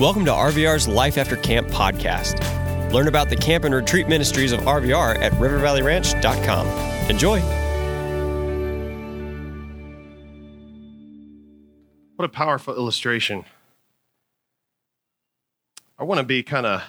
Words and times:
Welcome 0.00 0.24
to 0.24 0.30
RVR's 0.30 0.88
Life 0.88 1.18
After 1.18 1.36
Camp 1.36 1.68
podcast. 1.68 2.40
Learn 2.90 3.06
about 3.06 3.28
the 3.28 3.36
camp 3.36 3.64
and 3.64 3.74
retreat 3.74 4.08
ministries 4.08 4.50
of 4.50 4.60
RVR 4.60 5.18
at 5.18 5.30
rivervalleyranch.com. 5.32 6.66
Enjoy. 7.10 7.38
What 12.16 12.24
a 12.24 12.30
powerful 12.30 12.74
illustration. 12.74 13.44
I 15.98 16.04
want 16.04 16.18
to 16.18 16.24
be 16.24 16.42
kind 16.42 16.64
of 16.64 16.82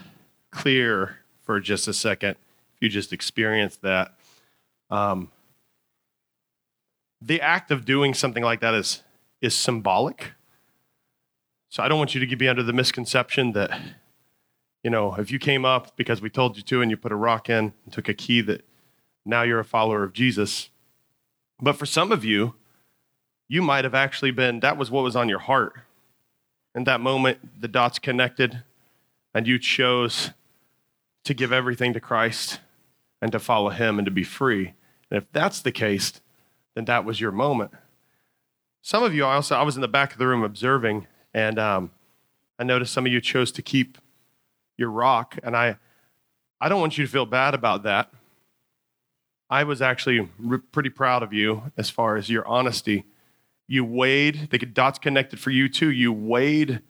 clear 0.51 1.17
for 1.41 1.59
just 1.59 1.89
a 1.89 1.93
second. 1.93 2.37
If 2.75 2.79
you 2.79 2.87
just 2.87 3.11
experienced 3.11 3.81
that, 3.81 4.13
um, 4.89 5.29
the 7.21 7.41
act 7.41 7.71
of 7.71 7.83
doing 7.83 8.13
something 8.13 8.41
like 8.41 8.61
that 8.61 8.73
is 8.73 9.03
is 9.41 9.53
symbolic. 9.53 10.31
So 11.71 11.81
I 11.81 11.87
don't 11.87 11.97
want 11.97 12.13
you 12.13 12.25
to 12.25 12.35
be 12.35 12.49
under 12.49 12.63
the 12.63 12.73
misconception 12.73 13.53
that, 13.53 13.71
you 14.83 14.89
know, 14.89 15.15
if 15.15 15.31
you 15.31 15.39
came 15.39 15.63
up 15.63 15.95
because 15.95 16.21
we 16.21 16.29
told 16.29 16.57
you 16.57 16.63
to 16.63 16.81
and 16.81 16.91
you 16.91 16.97
put 16.97 17.13
a 17.13 17.15
rock 17.15 17.49
in 17.49 17.71
and 17.85 17.93
took 17.93 18.09
a 18.09 18.13
key, 18.13 18.41
that 18.41 18.65
now 19.25 19.43
you're 19.43 19.61
a 19.61 19.63
follower 19.63 20.03
of 20.03 20.11
Jesus. 20.11 20.69
But 21.61 21.77
for 21.77 21.85
some 21.85 22.11
of 22.11 22.25
you, 22.25 22.55
you 23.47 23.61
might 23.61 23.85
have 23.85 23.95
actually 23.95 24.31
been, 24.31 24.59
that 24.59 24.75
was 24.75 24.91
what 24.91 25.05
was 25.05 25.15
on 25.15 25.29
your 25.29 25.39
heart. 25.39 25.75
In 26.75 26.83
that 26.83 26.99
moment, 26.99 27.61
the 27.61 27.69
dots 27.69 27.99
connected, 27.99 28.63
and 29.33 29.47
you 29.47 29.57
chose 29.57 30.31
to 31.23 31.33
give 31.33 31.53
everything 31.53 31.93
to 31.93 32.01
Christ 32.01 32.59
and 33.21 33.31
to 33.31 33.39
follow 33.39 33.69
Him 33.69 33.97
and 33.97 34.05
to 34.05 34.11
be 34.11 34.23
free. 34.23 34.73
And 35.09 35.17
if 35.17 35.31
that's 35.31 35.61
the 35.61 35.71
case, 35.71 36.19
then 36.75 36.83
that 36.83 37.05
was 37.05 37.21
your 37.21 37.31
moment. 37.31 37.71
Some 38.81 39.03
of 39.03 39.13
you, 39.13 39.23
I 39.23 39.35
also, 39.35 39.55
I 39.55 39.63
was 39.63 39.75
in 39.75 39.81
the 39.81 39.87
back 39.87 40.11
of 40.11 40.17
the 40.17 40.27
room 40.27 40.43
observing, 40.43 41.07
and 41.33 41.59
um, 41.59 41.91
I 42.59 42.63
noticed 42.63 42.93
some 42.93 43.05
of 43.05 43.11
you 43.11 43.21
chose 43.21 43.51
to 43.53 43.61
keep 43.61 43.97
your 44.77 44.89
rock, 44.89 45.37
and 45.43 45.55
I, 45.55 45.77
I 46.59 46.69
don't 46.69 46.81
want 46.81 46.97
you 46.97 47.05
to 47.05 47.11
feel 47.11 47.25
bad 47.25 47.53
about 47.53 47.83
that. 47.83 48.11
I 49.49 49.63
was 49.63 49.81
actually 49.81 50.29
re- 50.39 50.59
pretty 50.59 50.89
proud 50.89 51.23
of 51.23 51.33
you 51.33 51.71
as 51.77 51.89
far 51.89 52.15
as 52.15 52.29
your 52.29 52.47
honesty. 52.47 53.05
You 53.67 53.83
weighed, 53.83 54.49
the 54.49 54.57
dots 54.59 54.99
connected 54.99 55.39
for 55.39 55.49
you 55.49 55.67
too. 55.69 55.89
You 55.91 56.13
weighed 56.13 56.81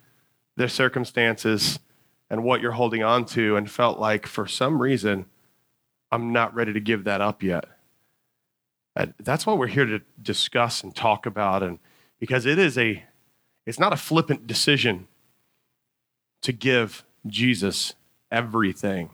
the 0.56 0.70
circumstances 0.70 1.80
and 2.30 2.44
what 2.44 2.62
you're 2.62 2.72
holding 2.72 3.04
on 3.04 3.26
to 3.26 3.56
and 3.56 3.70
felt 3.70 4.00
like 4.00 4.26
for 4.26 4.48
some 4.48 4.82
reason, 4.82 5.26
I'm 6.12 6.32
not 6.32 6.54
ready 6.54 6.72
to 6.74 6.80
give 6.80 7.04
that 7.06 7.20
up 7.22 7.42
yet. 7.44 7.66
That's 9.20 9.46
what 9.46 9.58
we're 9.58 9.68
here 9.68 9.86
to 9.86 10.02
discuss 10.22 10.84
and 10.84 10.96
talk 10.96 11.26
about. 11.26 11.64
And 11.64 11.80
because 12.20 12.46
it 12.46 12.60
is 12.60 12.78
a, 12.78 13.04
it's 13.66 13.80
not 13.80 13.94
a 13.94 13.98
flippant 13.98 14.48
decision 14.48 15.08
to 16.42 16.52
give 16.52 17.04
Jesus 17.28 17.94
everything. 18.31 19.12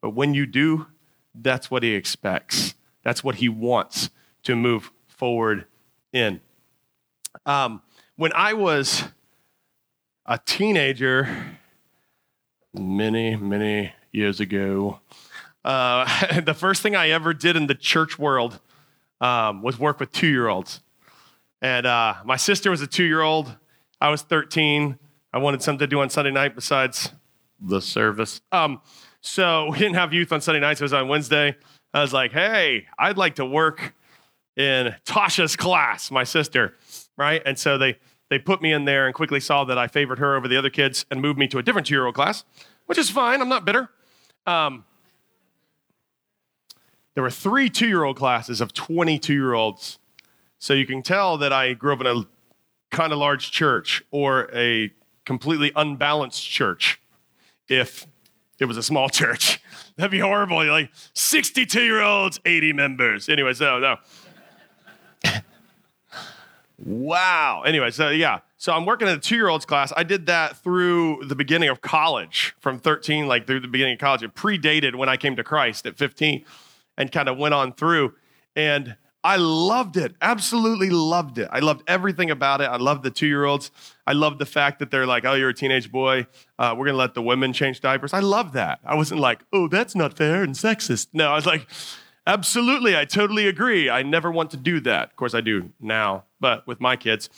But 0.00 0.10
when 0.10 0.34
you 0.34 0.46
do, 0.46 0.86
that's 1.34 1.70
what 1.70 1.82
he 1.82 1.94
expects. 1.94 2.74
That's 3.02 3.22
what 3.22 3.36
he 3.36 3.48
wants 3.48 4.10
to 4.44 4.56
move 4.56 4.90
forward 5.06 5.66
in. 6.12 6.40
Um, 7.46 7.82
when 8.16 8.32
I 8.34 8.54
was 8.54 9.04
a 10.26 10.38
teenager, 10.38 11.58
many, 12.72 13.36
many 13.36 13.92
years 14.12 14.40
ago, 14.40 15.00
uh, 15.64 16.40
the 16.40 16.54
first 16.54 16.82
thing 16.82 16.96
I 16.96 17.10
ever 17.10 17.34
did 17.34 17.56
in 17.56 17.66
the 17.66 17.74
church 17.74 18.18
world 18.18 18.60
um, 19.20 19.62
was 19.62 19.78
work 19.78 20.00
with 20.00 20.12
two 20.12 20.26
year 20.26 20.48
olds. 20.48 20.80
And 21.62 21.86
uh, 21.86 22.14
my 22.24 22.36
sister 22.36 22.70
was 22.70 22.80
a 22.80 22.86
two 22.86 23.04
year 23.04 23.20
old. 23.20 23.56
I 24.00 24.08
was 24.08 24.22
13. 24.22 24.98
I 25.32 25.38
wanted 25.38 25.62
something 25.62 25.80
to 25.80 25.86
do 25.86 26.00
on 26.00 26.10
Sunday 26.10 26.30
night 26.30 26.54
besides 26.54 27.12
the 27.60 27.80
service. 27.80 28.40
Um, 28.50 28.80
so 29.20 29.70
we 29.70 29.78
didn't 29.78 29.96
have 29.96 30.12
youth 30.14 30.32
on 30.32 30.40
Sunday 30.40 30.60
nights, 30.60 30.80
it 30.80 30.84
was 30.84 30.92
on 30.92 31.08
Wednesday. 31.08 31.56
I 31.92 32.00
was 32.00 32.12
like, 32.12 32.32
hey, 32.32 32.86
I'd 32.98 33.18
like 33.18 33.34
to 33.36 33.44
work 33.44 33.94
in 34.56 34.94
Tasha's 35.04 35.56
class, 35.56 36.10
my 36.10 36.24
sister, 36.24 36.76
right? 37.16 37.42
And 37.44 37.58
so 37.58 37.76
they, 37.76 37.98
they 38.28 38.38
put 38.38 38.62
me 38.62 38.72
in 38.72 38.84
there 38.84 39.06
and 39.06 39.14
quickly 39.14 39.40
saw 39.40 39.64
that 39.64 39.76
I 39.76 39.88
favored 39.88 40.18
her 40.18 40.36
over 40.36 40.48
the 40.48 40.56
other 40.56 40.70
kids 40.70 41.04
and 41.10 41.20
moved 41.20 41.38
me 41.38 41.48
to 41.48 41.58
a 41.58 41.62
different 41.62 41.86
two 41.86 41.94
year 41.94 42.06
old 42.06 42.14
class, 42.14 42.44
which 42.86 42.98
is 42.98 43.10
fine. 43.10 43.40
I'm 43.40 43.48
not 43.48 43.64
bitter. 43.64 43.90
Um, 44.46 44.84
there 47.14 47.22
were 47.22 47.30
three 47.30 47.68
two 47.68 47.88
year 47.88 48.04
old 48.04 48.16
classes 48.16 48.60
of 48.60 48.72
22 48.72 49.32
year 49.32 49.52
olds. 49.52 49.98
So 50.58 50.74
you 50.74 50.86
can 50.86 51.02
tell 51.02 51.38
that 51.38 51.52
I 51.52 51.72
grew 51.72 51.92
up 51.92 52.00
in 52.00 52.06
a 52.06 52.24
kind 52.90 53.12
of 53.12 53.18
large 53.18 53.50
church 53.50 54.02
or 54.10 54.50
a 54.54 54.92
completely 55.24 55.72
unbalanced 55.76 56.44
church 56.44 57.00
if 57.68 58.06
it 58.58 58.66
was 58.66 58.76
a 58.76 58.82
small 58.82 59.08
church. 59.20 59.60
That'd 59.96 60.10
be 60.10 60.18
horrible. 60.18 60.62
You're 60.64 60.72
like 60.72 60.90
62 61.14 61.80
year 61.82 62.02
olds, 62.02 62.40
80 62.44 62.72
members. 62.72 63.28
Anyway, 63.28 63.52
so 63.54 63.78
no. 63.78 65.32
wow. 66.78 67.62
Anyway, 67.66 67.90
so 67.90 68.08
uh, 68.08 68.10
yeah. 68.10 68.40
So 68.56 68.72
I'm 68.72 68.84
working 68.84 69.08
in 69.08 69.14
a 69.14 69.18
two 69.18 69.36
year 69.36 69.48
olds 69.48 69.64
class. 69.64 69.92
I 69.96 70.02
did 70.02 70.26
that 70.26 70.56
through 70.58 71.24
the 71.26 71.34
beginning 71.34 71.70
of 71.70 71.80
college, 71.80 72.54
from 72.60 72.78
13, 72.78 73.26
like 73.26 73.46
through 73.46 73.60
the 73.60 73.68
beginning 73.68 73.94
of 73.94 74.00
college. 74.00 74.22
It 74.22 74.34
predated 74.34 74.94
when 74.96 75.08
I 75.08 75.16
came 75.16 75.34
to 75.36 75.44
Christ 75.44 75.86
at 75.86 75.96
15 75.96 76.44
and 76.98 77.10
kind 77.10 77.28
of 77.28 77.38
went 77.38 77.54
on 77.54 77.72
through. 77.72 78.14
And 78.54 78.96
I 79.22 79.36
loved 79.36 79.98
it, 79.98 80.14
absolutely 80.22 80.88
loved 80.88 81.38
it. 81.38 81.48
I 81.52 81.58
loved 81.58 81.82
everything 81.86 82.30
about 82.30 82.62
it. 82.62 82.64
I 82.64 82.76
loved 82.76 83.02
the 83.02 83.10
two 83.10 83.26
year 83.26 83.44
olds. 83.44 83.70
I 84.06 84.12
loved 84.14 84.38
the 84.38 84.46
fact 84.46 84.78
that 84.78 84.90
they're 84.90 85.06
like, 85.06 85.26
oh, 85.26 85.34
you're 85.34 85.50
a 85.50 85.54
teenage 85.54 85.92
boy. 85.92 86.26
Uh, 86.58 86.74
we're 86.76 86.86
going 86.86 86.94
to 86.94 86.98
let 86.98 87.14
the 87.14 87.22
women 87.22 87.52
change 87.52 87.80
diapers. 87.80 88.14
I 88.14 88.20
love 88.20 88.52
that. 88.52 88.80
I 88.84 88.94
wasn't 88.94 89.20
like, 89.20 89.44
oh, 89.52 89.68
that's 89.68 89.94
not 89.94 90.16
fair 90.16 90.42
and 90.42 90.54
sexist. 90.54 91.08
No, 91.12 91.32
I 91.32 91.34
was 91.34 91.44
like, 91.44 91.68
absolutely, 92.26 92.96
I 92.96 93.04
totally 93.04 93.46
agree. 93.46 93.90
I 93.90 94.02
never 94.02 94.30
want 94.30 94.52
to 94.52 94.56
do 94.56 94.80
that. 94.80 95.10
Of 95.10 95.16
course, 95.16 95.34
I 95.34 95.42
do 95.42 95.70
now, 95.80 96.24
but 96.40 96.66
with 96.66 96.80
my 96.80 96.96
kids. 96.96 97.28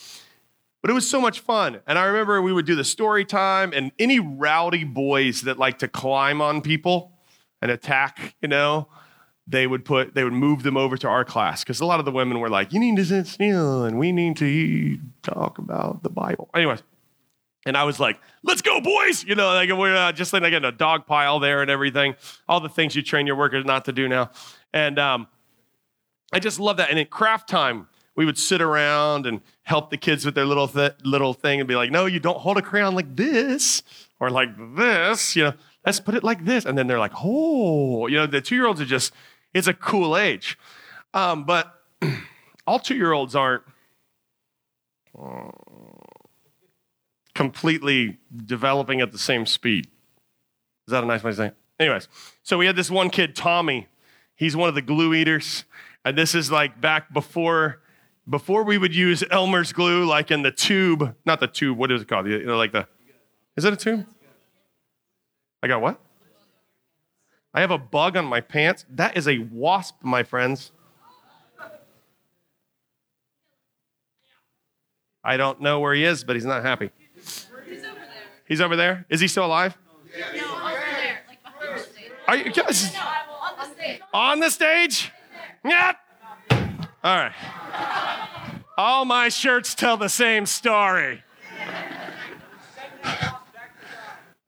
But 0.83 0.91
it 0.91 0.95
was 0.95 1.09
so 1.09 1.21
much 1.21 1.41
fun. 1.41 1.81
And 1.87 1.99
I 1.99 2.05
remember 2.05 2.41
we 2.43 2.53
would 2.53 2.67
do 2.67 2.77
the 2.77 2.85
story 2.85 3.25
time, 3.25 3.73
and 3.73 3.91
any 3.99 4.21
rowdy 4.21 4.85
boys 4.85 5.43
that 5.43 5.59
like 5.59 5.79
to 5.79 5.89
climb 5.89 6.41
on 6.41 6.61
people 6.61 7.13
and 7.61 7.71
attack, 7.71 8.37
you 8.41 8.49
know, 8.49 8.89
they 9.47 9.67
would 9.67 9.85
put 9.85 10.15
they 10.15 10.25
would 10.25 10.33
move 10.33 10.63
them 10.63 10.77
over 10.77 10.97
to 10.97 11.09
our 11.09 11.25
class 11.25 11.65
because 11.65 11.81
a 11.81 11.87
lot 11.87 11.99
of 11.99 12.05
the 12.05 12.13
women 12.13 12.41
were 12.41 12.49
like, 12.49 12.73
"You 12.73 12.81
need 12.81 12.97
to 12.97 13.05
sit 13.05 13.27
still, 13.27 13.85
and 13.85 13.99
we 13.99 14.13
need 14.13 14.37
to 14.39 14.99
talk 15.23 15.59
about 15.59 16.03
the 16.03 16.11
Bible." 16.11 16.49
Anyways, 16.55 16.83
and 17.67 17.77
I 17.77 17.85
was 17.85 17.99
like, 17.99 18.21
"Let's 18.43 18.63
go, 18.63 18.81
boys!" 18.81 19.25
You 19.25 19.35
know, 19.35 19.53
like 19.53 19.71
we're 19.71 19.97
uh, 19.97 20.13
just 20.13 20.33
like 20.33 20.53
in 20.53 20.65
a 20.65 20.73
dog 20.73 21.07
pile 21.07 21.41
there 21.41 21.63
and 21.63 21.71
everything. 21.71 22.15
All 22.49 22.61
the 22.61 22.69
things 22.69 22.95
you 22.95 23.03
train 23.03 23.27
your 23.27 23.37
workers 23.37 23.65
not 23.65 23.85
to 23.87 23.93
do 23.93 24.09
now, 24.09 24.31
and 24.73 24.99
um, 24.99 25.27
I 26.33 26.39
just 26.39 26.61
love 26.61 26.77
that. 26.79 26.91
And 26.91 26.99
in 26.99 27.07
craft 27.07 27.49
time, 27.49 27.89
we 28.17 28.25
would 28.25 28.39
sit 28.39 28.61
around 28.61 29.27
and 29.27 29.41
help 29.63 29.91
the 29.91 29.97
kids 29.97 30.25
with 30.25 30.35
their 30.35 30.45
little 30.45 30.69
th- 30.69 30.95
little 31.05 31.35
thing 31.35 31.61
and 31.61 31.69
be 31.69 31.75
like, 31.75 31.91
"No, 31.91 32.07
you 32.07 32.21
don't 32.21 32.39
hold 32.39 32.59
a 32.59 32.63
crayon 32.63 32.95
like 32.95 33.17
this 33.17 33.83
or 34.21 34.31
like 34.31 34.51
this." 34.77 35.37
You 35.37 35.45
know, 35.45 35.53
let's 35.85 36.01
put 36.01 36.15
it 36.15 36.25
like 36.25 36.45
this. 36.45 36.65
And 36.65 36.77
then 36.77 36.87
they're 36.87 36.99
like, 36.99 37.13
"Oh," 37.17 38.07
you 38.07 38.17
know, 38.17 38.27
the 38.27 38.41
two 38.41 38.55
year 38.55 38.67
olds 38.67 38.81
are 38.81 38.87
just 38.87 39.13
it's 39.55 39.67
a 39.67 39.75
cool 39.75 40.17
age. 40.17 40.59
Um, 41.15 41.45
but 41.45 41.73
all 42.67 42.79
two 42.79 42.95
year 42.95 43.13
olds 43.13 43.35
aren't 43.35 43.63
uh, 45.19 45.51
completely 47.35 48.19
developing 48.45 49.01
at 49.01 49.13
the 49.13 49.19
same 49.19 49.47
speed. 49.47 49.87
Is 50.87 50.93
that 50.93 51.05
a 51.05 51.07
nice 51.07 51.23
way 51.23 51.31
to 51.31 51.37
say 51.37 51.47
it? 51.49 51.57
Anyways, 51.79 52.09
so 52.43 52.59
we 52.59 52.67
had 52.67 52.77
this 52.77 52.91
one 52.91 53.11
kid, 53.11 53.35
Tommy. 53.35 53.89
He's 54.35 54.57
one 54.57 54.69
of 54.69 54.75
the 54.75 54.83
glue 54.83 55.15
eaters. 55.15 55.65
And 56.05 56.19
this 56.19 56.35
is 56.35 56.51
like 56.51 56.81
back 56.81 57.13
before 57.13 57.83
before 58.29 58.63
we 58.63 58.79
would 58.79 58.95
use 58.95 59.25
Elmer's 59.31 59.73
glue, 59.73 60.05
like 60.05 60.31
in 60.31 60.43
the 60.43 60.53
tube, 60.53 61.15
not 61.25 61.41
the 61.41 61.49
tube, 61.49 61.77
what 61.77 61.91
is 61.91 62.03
it 62.03 62.09
called? 62.09 62.27
You 62.27 62.45
know, 62.45 62.57
like 62.57 62.73
the, 62.73 62.87
is 63.57 63.65
it 63.65 63.73
a 63.73 63.77
tube? 63.77 64.07
I 65.63 65.69
got 65.69 65.81
what? 65.81 66.01
I 67.55 67.61
have 67.61 67.71
a 67.71 67.79
bug 67.79 68.17
on 68.17 68.25
my 68.25 68.41
pants. 68.41 68.85
That 68.91 69.17
is 69.17 69.29
a 69.29 69.39
wasp, 69.39 69.97
my 70.03 70.23
friends. 70.23 70.73
I 75.25 75.37
don't 75.37 75.61
know 75.61 75.79
where 75.81 75.95
he 75.95 76.05
is, 76.05 76.25
but 76.25 76.35
he's 76.35 76.45
not 76.45 76.63
happy. 76.65 76.91
He's 77.15 77.47
over 77.85 77.95
there. 77.95 78.07
He's 78.49 78.61
over 78.61 78.77
there? 78.77 79.07
Is 79.09 79.21
he 79.21 79.29
still 79.29 79.47
alive? 79.47 79.77
No, 80.19 80.25
over 80.27 80.71
there. 80.71 81.21
Like 81.29 81.43
behind 81.43 81.79
the 81.79 81.83
stage. 81.83 82.11
Are 82.27 82.37
you 82.37 82.53
guys 82.53 82.93
No, 82.93 83.01
on 83.01 83.57
the 83.59 83.65
stage. 83.75 84.01
on 84.13 84.41
the 84.41 84.51
stage? 84.51 85.13
Yeah. 85.65 85.93
All 87.05 87.17
right. 87.17 87.33
All 88.77 89.05
my 89.05 89.29
shirts 89.29 89.75
tell 89.75 89.97
the 89.97 90.09
same 90.09 90.47
story. 90.47 91.23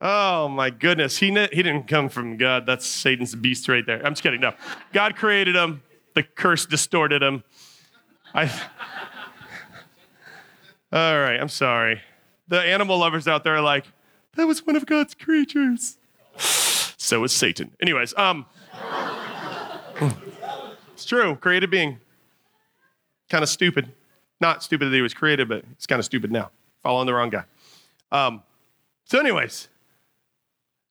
Oh 0.07 0.47
my 0.47 0.69
goodness. 0.69 1.17
He, 1.17 1.31
ne- 1.31 1.49
he 1.51 1.63
didn't 1.63 1.87
come 1.87 2.09
from 2.09 2.37
God. 2.37 2.67
That's 2.67 2.85
Satan's 2.85 3.33
beast 3.33 3.67
right 3.67 3.83
there. 3.83 4.05
I'm 4.05 4.11
just 4.11 4.21
kidding. 4.21 4.39
No. 4.39 4.53
God 4.93 5.15
created 5.15 5.55
him, 5.55 5.81
the 6.13 6.21
curse 6.21 6.67
distorted 6.67 7.23
him. 7.23 7.43
I. 8.31 8.43
All 10.93 11.19
right. 11.19 11.39
I'm 11.39 11.49
sorry. 11.49 12.03
The 12.47 12.61
animal 12.61 12.99
lovers 12.99 13.27
out 13.27 13.43
there 13.43 13.55
are 13.55 13.61
like, 13.61 13.85
that 14.35 14.45
was 14.45 14.63
one 14.67 14.75
of 14.75 14.85
God's 14.85 15.15
creatures. 15.15 15.97
So 16.37 17.23
is 17.23 17.31
Satan. 17.31 17.71
Anyways, 17.81 18.13
um, 18.15 18.45
it's 20.93 21.05
true. 21.05 21.35
Created 21.37 21.71
being. 21.71 21.99
Kind 23.27 23.41
of 23.41 23.49
stupid. 23.49 23.91
Not 24.39 24.61
stupid 24.61 24.91
that 24.91 24.95
he 24.95 25.01
was 25.01 25.15
created, 25.15 25.49
but 25.49 25.63
it's 25.71 25.87
kind 25.87 25.97
of 25.97 26.05
stupid 26.05 26.31
now. 26.31 26.51
Following 26.83 27.07
the 27.07 27.13
wrong 27.15 27.31
guy. 27.31 27.45
Um, 28.11 28.43
so, 29.05 29.19
anyways, 29.19 29.67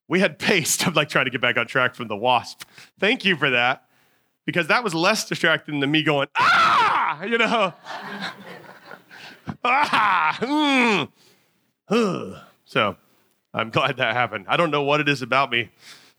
we 0.08 0.20
had 0.20 0.38
paste. 0.38 0.86
I'm 0.86 0.94
like 0.94 1.08
trying 1.08 1.24
to 1.26 1.30
get 1.30 1.40
back 1.40 1.56
on 1.56 1.66
track 1.66 1.94
from 1.94 2.08
the 2.08 2.16
wasp. 2.16 2.64
Thank 2.98 3.24
you 3.24 3.36
for 3.36 3.50
that, 3.50 3.84
because 4.44 4.66
that 4.68 4.84
was 4.84 4.94
less 4.94 5.28
distracting 5.28 5.80
than 5.80 5.90
me 5.90 6.02
going, 6.02 6.28
ah, 6.36 7.22
you 7.24 7.38
know. 7.38 7.72
ah, 9.64 10.38
mm. 10.40 11.08
So 12.66 12.96
I'm 13.52 13.70
glad 13.70 13.98
that 13.98 14.14
happened. 14.14 14.46
I 14.48 14.56
don't 14.56 14.70
know 14.70 14.82
what 14.82 15.00
it 15.00 15.08
is 15.08 15.22
about 15.22 15.50
me 15.50 15.70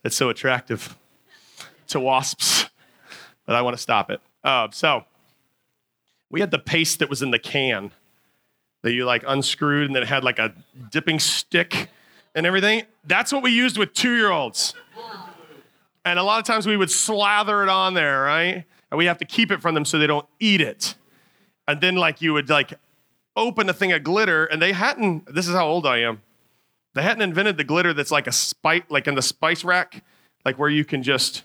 that's 0.04 0.16
so 0.16 0.30
attractive 0.30 0.96
to 1.88 2.00
wasps, 2.00 2.70
but 3.46 3.56
I 3.56 3.62
want 3.62 3.76
to 3.76 3.82
stop 3.82 4.10
it. 4.10 4.22
Uh, 4.44 4.70
so 4.72 5.04
we 6.30 6.40
had 6.40 6.52
the 6.52 6.60
paste 6.60 7.00
that 7.00 7.10
was 7.10 7.22
in 7.22 7.32
the 7.32 7.40
can 7.40 7.92
that 8.84 8.94
you 8.94 9.04
like 9.04 9.24
unscrewed 9.28 9.88
and 9.88 9.96
then 9.96 10.04
it 10.04 10.10
had 10.10 10.24
like 10.24 10.40
a 10.40 10.54
dipping 10.92 11.20
stick 11.20 11.90
and 12.36 12.46
everything. 12.46 12.84
That's 13.06 13.32
what 13.32 13.42
we 13.42 13.52
used 13.52 13.78
with 13.78 13.94
two 13.94 14.16
year 14.16 14.30
olds. 14.30 14.76
And 16.04 16.20
a 16.20 16.24
lot 16.24 16.38
of 16.40 16.46
times 16.46 16.68
we 16.68 16.78
would 16.78 16.92
slather 16.92 17.64
it 17.64 17.70
on 17.70 17.96
there, 17.96 18.22
right? 18.22 18.66
And 18.92 18.98
we 18.98 19.06
have 19.06 19.18
to 19.18 19.26
keep 19.26 19.52
it 19.52 19.62
from 19.62 19.74
them 19.74 19.86
so 19.86 19.98
they 19.98 20.06
don't 20.06 20.28
eat 20.40 20.62
it. 20.62 20.96
And 21.68 21.82
then 21.82 21.96
like 21.96 22.22
you 22.22 22.34
would 22.34 22.50
like 22.50 22.74
open 23.36 23.68
a 23.70 23.74
thing 23.74 23.92
of 23.92 24.04
glitter 24.04 24.46
and 24.46 24.62
they 24.62 24.72
hadn't, 24.72 25.34
this 25.34 25.48
is 25.48 25.56
how 25.56 25.66
old 25.66 25.88
I 25.88 26.00
am. 26.00 26.22
They 26.94 27.02
hadn't 27.02 27.24
invented 27.24 27.58
the 27.58 27.64
glitter 27.64 27.94
that's 27.94 28.12
like 28.12 28.28
a 28.28 28.32
spice, 28.32 28.84
like 28.90 29.08
in 29.08 29.16
the 29.16 29.22
spice 29.22 29.64
rack, 29.64 30.04
like 30.46 30.60
where 30.60 30.70
you 30.70 30.86
can 30.86 31.02
just, 31.02 31.44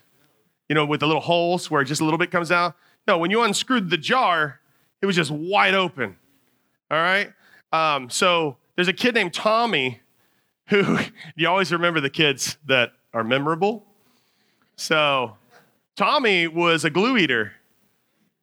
you 0.68 0.74
know, 0.74 0.84
with 0.84 1.00
the 1.00 1.06
little 1.06 1.22
holes 1.22 1.70
where 1.70 1.82
just 1.82 2.00
a 2.00 2.04
little 2.04 2.18
bit 2.18 2.30
comes 2.30 2.52
out. 2.52 2.76
No, 3.08 3.16
when 3.16 3.30
you 3.30 3.42
unscrewed 3.42 3.90
the 3.90 3.96
jar, 3.96 4.60
it 5.00 5.06
was 5.06 5.16
just 5.16 5.30
wide 5.30 5.74
open. 5.74 6.16
All 6.90 6.98
right. 6.98 7.32
Um, 7.72 8.10
so 8.10 8.58
there's 8.76 8.88
a 8.88 8.92
kid 8.92 9.14
named 9.14 9.32
Tommy 9.32 10.00
who 10.84 10.98
you 11.34 11.48
always 11.48 11.72
remember 11.72 12.00
the 12.00 12.10
kids 12.10 12.56
that 12.66 12.92
are 13.12 13.24
memorable. 13.24 13.84
So 14.76 15.36
Tommy 15.96 16.46
was 16.46 16.84
a 16.84 16.90
glue 16.90 17.16
eater. 17.16 17.52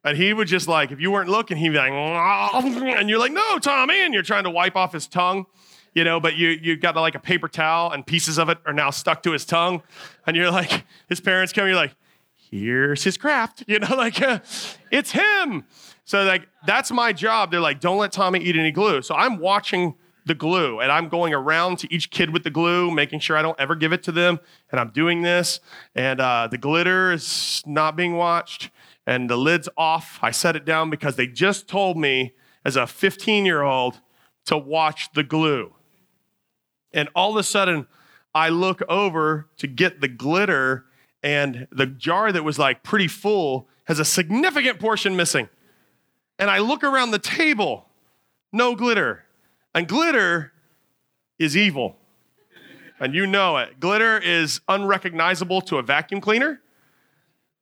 And 0.04 0.16
he 0.16 0.32
would 0.32 0.46
just 0.46 0.68
like, 0.68 0.92
if 0.92 1.00
you 1.00 1.10
weren't 1.10 1.28
looking, 1.28 1.56
he'd 1.56 1.70
be 1.70 1.76
like, 1.76 1.90
and 1.90 3.10
you're 3.10 3.18
like, 3.18 3.32
no, 3.32 3.58
Tommy, 3.58 4.00
and 4.00 4.14
you're 4.14 4.22
trying 4.22 4.44
to 4.44 4.50
wipe 4.50 4.76
off 4.76 4.92
his 4.92 5.06
tongue, 5.06 5.46
you 5.94 6.04
know, 6.04 6.20
but 6.20 6.36
you 6.36 6.50
you 6.50 6.76
got 6.76 6.94
like 6.94 7.14
a 7.14 7.18
paper 7.18 7.48
towel 7.48 7.90
and 7.90 8.06
pieces 8.06 8.38
of 8.38 8.48
it 8.48 8.58
are 8.64 8.72
now 8.72 8.90
stuck 8.90 9.22
to 9.24 9.32
his 9.32 9.44
tongue. 9.44 9.82
And 10.26 10.36
you're 10.36 10.50
like, 10.50 10.84
his 11.08 11.20
parents 11.20 11.52
come, 11.52 11.66
you're 11.66 11.76
like, 11.76 11.96
here's 12.50 13.02
his 13.04 13.16
craft, 13.16 13.64
you 13.66 13.80
know, 13.80 13.88
like 13.96 14.22
uh, 14.22 14.38
it's 14.92 15.10
him. 15.10 15.64
So 16.04 16.22
like 16.24 16.46
that's 16.66 16.90
my 16.90 17.12
job. 17.12 17.50
They're 17.50 17.60
like, 17.60 17.80
don't 17.80 17.98
let 17.98 18.12
Tommy 18.12 18.38
eat 18.38 18.56
any 18.56 18.70
glue. 18.70 19.02
So 19.02 19.14
I'm 19.14 19.38
watching 19.38 19.94
the 20.28 20.34
glue 20.34 20.80
and 20.80 20.92
I'm 20.92 21.08
going 21.08 21.34
around 21.34 21.78
to 21.80 21.92
each 21.92 22.10
kid 22.10 22.30
with 22.30 22.44
the 22.44 22.50
glue, 22.50 22.90
making 22.90 23.20
sure 23.20 23.36
I 23.36 23.42
don't 23.42 23.58
ever 23.58 23.74
give 23.74 23.92
it 23.92 24.02
to 24.04 24.12
them. 24.12 24.38
And 24.70 24.80
I'm 24.80 24.90
doing 24.90 25.22
this. 25.22 25.60
And 25.94 26.20
uh, 26.20 26.48
the 26.50 26.58
glitter 26.58 27.12
is 27.12 27.62
not 27.66 27.96
being 27.96 28.16
watched 28.16 28.70
and 29.06 29.28
the 29.28 29.36
lid's 29.36 29.68
off. 29.76 30.18
I 30.22 30.30
set 30.30 30.54
it 30.54 30.64
down 30.64 30.90
because 30.90 31.16
they 31.16 31.26
just 31.26 31.66
told 31.66 31.96
me 31.96 32.34
as 32.64 32.76
a 32.76 32.86
15 32.86 33.44
year 33.44 33.62
old 33.62 34.00
to 34.46 34.56
watch 34.56 35.12
the 35.12 35.24
glue. 35.24 35.74
And 36.92 37.08
all 37.14 37.30
of 37.30 37.36
a 37.36 37.42
sudden, 37.42 37.86
I 38.34 38.50
look 38.50 38.82
over 38.88 39.48
to 39.56 39.66
get 39.66 40.00
the 40.00 40.08
glitter, 40.08 40.84
and 41.22 41.66
the 41.72 41.86
jar 41.86 42.30
that 42.30 42.44
was 42.44 42.58
like 42.58 42.82
pretty 42.82 43.08
full 43.08 43.68
has 43.84 43.98
a 43.98 44.04
significant 44.04 44.78
portion 44.78 45.16
missing 45.16 45.48
and 46.38 46.50
I 46.50 46.58
look 46.58 46.84
around 46.84 47.10
the 47.10 47.18
table, 47.18 47.88
no 48.52 48.74
glitter. 48.74 49.24
And 49.78 49.86
glitter 49.86 50.50
is 51.38 51.56
evil. 51.56 51.98
And 52.98 53.14
you 53.14 53.28
know 53.28 53.58
it. 53.58 53.78
Glitter 53.78 54.18
is 54.18 54.60
unrecognizable 54.66 55.60
to 55.60 55.78
a 55.78 55.84
vacuum 55.84 56.20
cleaner. 56.20 56.60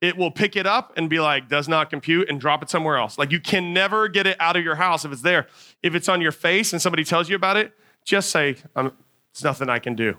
It 0.01 0.17
will 0.17 0.31
pick 0.31 0.57
it 0.57 0.67
up 0.67 0.95
and 0.97 1.11
be 1.11 1.21
like, 1.21 1.51
does 1.51 1.69
not 1.69 1.91
compute, 1.91 2.31
and 2.31 2.41
drop 2.41 2.63
it 2.63 2.71
somewhere 2.71 2.97
else. 2.97 3.19
Like, 3.19 3.33
you 3.33 3.39
can 3.39 3.75
never 3.75 4.09
get 4.09 4.27
it 4.27 4.39
out 4.41 4.57
of 4.57 4.65
your 4.65 4.77
house 4.77 5.05
if 5.05 5.13
it's 5.13 5.21
there. 5.21 5.47
If 5.83 5.95
it's 5.95 6.09
on 6.09 6.23
your 6.23 6.33
face 6.33 6.73
and 6.73 6.81
somebody 6.81 7.05
tells 7.05 7.29
you 7.29 7.37
about 7.37 7.59
it, 7.59 7.75
just 8.03 8.31
say, 8.31 8.57
um, 8.75 8.93
it's 9.31 9.45
nothing 9.45 9.69
I 9.69 9.79
can 9.79 9.95
do 9.95 10.17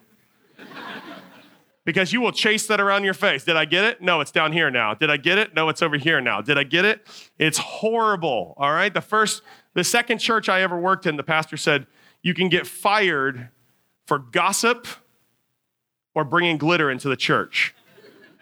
because 1.87 2.11
you 2.11 2.19
will 2.19 2.33
chase 2.33 2.67
that 2.67 2.81
around 2.81 3.05
your 3.05 3.13
face. 3.13 3.45
Did 3.45 3.55
I 3.55 3.63
get 3.63 3.85
it? 3.85 4.01
No, 4.01 4.19
it's 4.19 4.29
down 4.29 4.51
here 4.51 4.69
now. 4.69 4.93
Did 4.93 5.09
I 5.09 5.15
get 5.15 5.37
it? 5.37 5.55
No, 5.55 5.69
it's 5.69 5.81
over 5.81 5.95
here 5.95 6.19
now. 6.19 6.41
Did 6.41 6.57
I 6.57 6.63
get 6.63 6.83
it? 6.83 7.07
It's 7.39 7.57
horrible. 7.57 8.55
All 8.57 8.73
right. 8.73 8.93
The 8.93 8.99
first, 8.99 9.41
the 9.73 9.85
second 9.85 10.17
church 10.17 10.49
I 10.49 10.63
ever 10.63 10.77
worked 10.77 11.05
in, 11.05 11.15
the 11.15 11.23
pastor 11.23 11.55
said, 11.55 11.87
you 12.21 12.33
can 12.33 12.49
get 12.49 12.67
fired 12.67 13.47
for 14.05 14.19
gossip 14.19 14.85
or 16.13 16.25
bringing 16.25 16.57
glitter 16.57 16.91
into 16.91 17.07
the 17.07 17.15
church. 17.15 17.73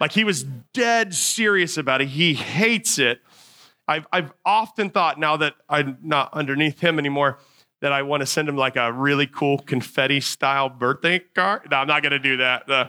Like 0.00 0.10
he 0.10 0.24
was 0.24 0.42
dead 0.74 1.14
serious 1.14 1.76
about 1.76 2.00
it. 2.00 2.08
He 2.08 2.34
hates 2.34 2.98
it. 2.98 3.20
I've, 3.86 4.08
I've 4.12 4.32
often 4.44 4.90
thought 4.90 5.20
now 5.20 5.36
that 5.36 5.54
I'm 5.68 5.98
not 6.02 6.30
underneath 6.32 6.80
him 6.80 6.98
anymore 6.98 7.38
that 7.80 7.92
I 7.92 8.02
want 8.02 8.22
to 8.22 8.26
send 8.26 8.48
him 8.48 8.56
like 8.56 8.74
a 8.74 8.92
really 8.92 9.28
cool 9.28 9.58
confetti 9.58 10.20
style 10.20 10.68
birthday 10.68 11.20
card. 11.20 11.68
No, 11.70 11.76
I'm 11.76 11.86
not 11.86 12.02
going 12.02 12.10
to 12.10 12.18
do 12.18 12.38
that. 12.38 12.68
Uh, 12.68 12.88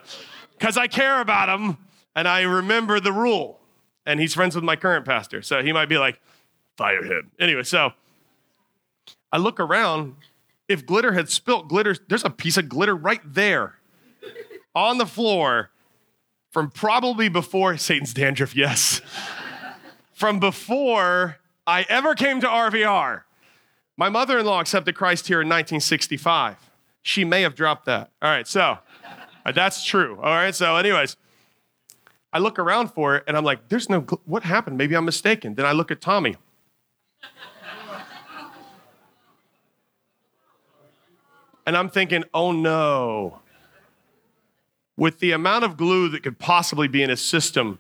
because 0.58 0.78
I 0.78 0.88
care 0.88 1.22
about 1.22 1.50
him 1.50 1.78
and 2.16 2.28
I 2.28 2.42
remember 2.42 3.00
the 3.00 3.12
rule. 3.12 3.60
And 4.06 4.20
he's 4.20 4.34
friends 4.34 4.56
with 4.56 4.64
my 4.64 4.76
current 4.76 5.06
pastor. 5.06 5.42
So 5.42 5.62
he 5.62 5.74
might 5.74 5.90
be 5.90 5.98
like, 5.98 6.20
fire 6.78 7.04
him. 7.04 7.32
Anyway, 7.40 7.64
so 7.64 7.92
I 9.32 9.38
look 9.38 9.60
around. 9.60 10.16
If 10.68 10.86
glitter 10.86 11.14
had 11.14 11.30
spilt 11.30 11.68
glitter, 11.68 11.96
there's 12.08 12.24
a 12.24 12.30
piece 12.30 12.58
of 12.58 12.70
glitter 12.70 12.96
right 12.96 13.22
there 13.24 13.76
on 14.76 14.98
the 14.98 15.06
floor 15.06 15.72
from 16.52 16.72
probably 16.72 17.30
before 17.30 17.78
Satan's 17.78 18.14
dandruff, 18.14 18.56
yes. 18.56 19.02
from 20.14 20.40
before 20.40 21.38
I 21.66 21.86
ever 21.90 22.16
came 22.16 22.42
to 22.42 22.48
RVR. 22.48 23.24
My 23.98 24.10
mother 24.10 24.40
in 24.40 24.46
law 24.46 24.62
accepted 24.62 24.96
Christ 24.96 25.28
here 25.28 25.42
in 25.42 25.48
1965. 25.48 26.58
She 27.02 27.26
may 27.26 27.42
have 27.42 27.56
dropped 27.56 27.86
that. 27.86 28.12
All 28.22 28.30
right, 28.30 28.48
so 28.48 28.80
Uh, 29.48 29.54
that's 29.54 29.84
true. 29.84 30.20
All 30.22 30.36
right. 30.36 30.54
So, 30.54 30.76
anyways, 30.76 31.16
I 32.34 32.40
look 32.40 32.60
around 32.60 32.90
for 32.90 33.16
it 33.16 33.24
and 33.28 33.38
I'm 33.38 33.46
like, 33.46 33.70
there's 33.70 33.90
no, 33.90 34.02
what 34.26 34.44
happened? 34.44 34.78
Maybe 34.78 34.96
I'm 34.96 35.06
mistaken. 35.06 35.56
Then 35.56 35.66
I 35.66 35.72
look 35.72 35.90
at 35.90 36.02
Tommy. 36.02 36.36
and 41.66 41.78
I'm 41.78 41.90
thinking, 41.90 42.26
oh 42.34 42.52
no. 42.52 43.40
With 44.98 45.20
the 45.20 45.32
amount 45.32 45.64
of 45.64 45.78
glue 45.78 46.10
that 46.10 46.24
could 46.24 46.40
possibly 46.40 46.90
be 46.90 47.02
in 47.02 47.10
his 47.10 47.22
system 47.22 47.80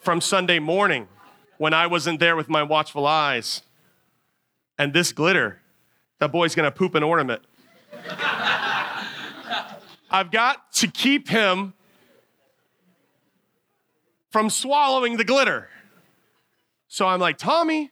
from 0.00 0.22
Sunday 0.22 0.58
morning 0.58 1.08
when 1.58 1.74
I 1.74 1.86
wasn't 1.86 2.20
there 2.20 2.36
with 2.36 2.48
my 2.48 2.62
watchful 2.62 3.06
eyes, 3.06 3.62
and 4.78 4.92
this 4.92 5.12
glitter, 5.12 5.60
that 6.20 6.30
boy's 6.32 6.54
gonna 6.54 6.70
poop 6.70 6.94
an 6.94 7.02
ornament. 7.02 7.42
I've 10.16 10.30
got 10.30 10.72
to 10.76 10.88
keep 10.88 11.28
him 11.28 11.74
from 14.30 14.48
swallowing 14.48 15.18
the 15.18 15.24
glitter. 15.24 15.68
So 16.88 17.06
I'm 17.06 17.20
like, 17.20 17.36
Tommy, 17.36 17.90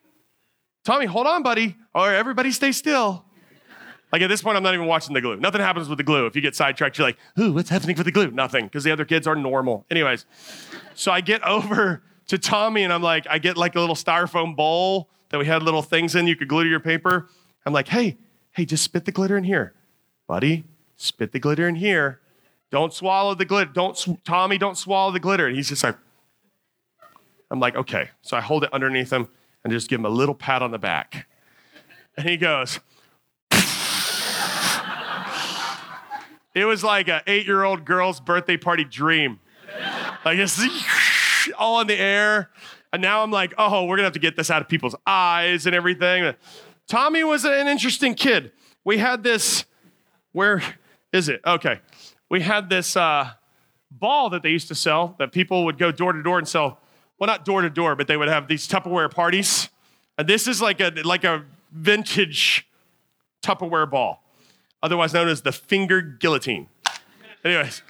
Tommy, 0.86 1.04
hold 1.04 1.26
on, 1.26 1.42
buddy. 1.42 1.76
All 1.94 2.06
right, 2.06 2.16
everybody 2.16 2.50
stay 2.50 2.72
still. 2.72 3.26
Like 4.10 4.22
at 4.22 4.28
this 4.28 4.40
point, 4.40 4.56
I'm 4.56 4.62
not 4.62 4.72
even 4.72 4.86
watching 4.86 5.12
the 5.12 5.20
glue. 5.20 5.36
Nothing 5.36 5.60
happens 5.60 5.86
with 5.86 5.98
the 5.98 6.04
glue. 6.04 6.24
If 6.24 6.34
you 6.34 6.40
get 6.40 6.56
sidetracked, 6.56 6.96
you're 6.96 7.08
like, 7.08 7.18
ooh, 7.38 7.52
what's 7.52 7.68
happening 7.68 7.94
with 7.94 8.06
the 8.06 8.12
glue? 8.12 8.30
Nothing, 8.30 8.64
because 8.64 8.84
the 8.84 8.90
other 8.90 9.04
kids 9.04 9.26
are 9.26 9.36
normal. 9.36 9.84
Anyways, 9.90 10.24
so 10.94 11.12
I 11.12 11.20
get 11.20 11.42
over 11.42 12.02
to 12.28 12.38
Tommy 12.38 12.84
and 12.84 12.92
I'm 12.92 13.02
like, 13.02 13.26
I 13.28 13.38
get 13.38 13.58
like 13.58 13.76
a 13.76 13.80
little 13.80 13.96
styrofoam 13.96 14.56
bowl 14.56 15.10
that 15.28 15.36
we 15.36 15.44
had 15.44 15.62
little 15.62 15.82
things 15.82 16.14
in 16.14 16.26
you 16.26 16.36
could 16.36 16.48
glue 16.48 16.64
to 16.64 16.70
your 16.70 16.80
paper. 16.80 17.28
I'm 17.66 17.74
like, 17.74 17.88
hey, 17.88 18.16
hey, 18.52 18.64
just 18.64 18.82
spit 18.82 19.04
the 19.04 19.12
glitter 19.12 19.36
in 19.36 19.44
here. 19.44 19.74
Buddy, 20.26 20.64
spit 20.96 21.32
the 21.32 21.38
glitter 21.38 21.68
in 21.68 21.76
here. 21.76 22.20
Don't 22.70 22.92
swallow 22.92 23.34
the 23.34 23.44
glitter. 23.44 23.70
Don't, 23.72 24.24
Tommy, 24.24 24.58
don't 24.58 24.76
swallow 24.76 25.12
the 25.12 25.20
glitter. 25.20 25.46
And 25.46 25.56
he's 25.56 25.68
just 25.68 25.84
like, 25.84 25.96
I'm 27.50 27.60
like, 27.60 27.76
okay. 27.76 28.10
So 28.22 28.36
I 28.36 28.40
hold 28.40 28.64
it 28.64 28.72
underneath 28.72 29.12
him 29.12 29.28
and 29.62 29.72
just 29.72 29.88
give 29.88 30.00
him 30.00 30.06
a 30.06 30.10
little 30.10 30.34
pat 30.34 30.62
on 30.62 30.72
the 30.72 30.78
back. 30.78 31.28
And 32.16 32.28
he 32.28 32.36
goes, 32.36 32.80
it 36.54 36.64
was 36.64 36.82
like 36.82 37.08
an 37.08 37.22
eight 37.26 37.46
year 37.46 37.62
old 37.64 37.84
girl's 37.84 38.20
birthday 38.20 38.56
party 38.56 38.84
dream. 38.84 39.40
Like 40.24 40.38
it's 40.38 40.60
all 41.58 41.80
in 41.80 41.86
the 41.86 41.98
air. 41.98 42.50
And 42.92 43.02
now 43.02 43.22
I'm 43.22 43.30
like, 43.30 43.54
oh, 43.58 43.84
we're 43.84 43.96
gonna 43.96 44.06
have 44.06 44.12
to 44.14 44.20
get 44.20 44.36
this 44.36 44.50
out 44.50 44.62
of 44.62 44.68
people's 44.68 44.94
eyes 45.06 45.66
and 45.66 45.74
everything. 45.74 46.34
Tommy 46.86 47.24
was 47.24 47.44
an 47.44 47.66
interesting 47.66 48.14
kid. 48.14 48.52
We 48.84 48.98
had 48.98 49.22
this 49.22 49.64
where 50.32 50.62
Is 51.14 51.28
it? 51.28 51.40
Okay. 51.46 51.78
We 52.28 52.40
had 52.40 52.68
this 52.68 52.96
uh, 52.96 53.30
ball 53.88 54.30
that 54.30 54.42
they 54.42 54.50
used 54.50 54.66
to 54.66 54.74
sell 54.74 55.14
that 55.20 55.30
people 55.30 55.64
would 55.64 55.78
go 55.78 55.92
door 55.92 56.12
to 56.12 56.20
door 56.20 56.38
and 56.38 56.48
sell. 56.48 56.80
Well, 57.18 57.28
not 57.28 57.44
door 57.44 57.62
to 57.62 57.70
door, 57.70 57.94
but 57.94 58.08
they 58.08 58.16
would 58.16 58.26
have 58.26 58.48
these 58.48 58.66
Tupperware 58.66 59.08
parties. 59.08 59.68
And 60.18 60.28
this 60.28 60.48
is 60.48 60.60
like 60.60 60.80
a 60.80 60.90
like 61.04 61.22
a 61.22 61.44
vintage 61.70 62.66
Tupperware 63.42 63.88
ball, 63.88 64.24
otherwise 64.82 65.14
known 65.14 65.28
as 65.28 65.42
the 65.42 65.52
finger 65.52 66.02
guillotine. 66.02 66.66
Anyways, 67.44 67.82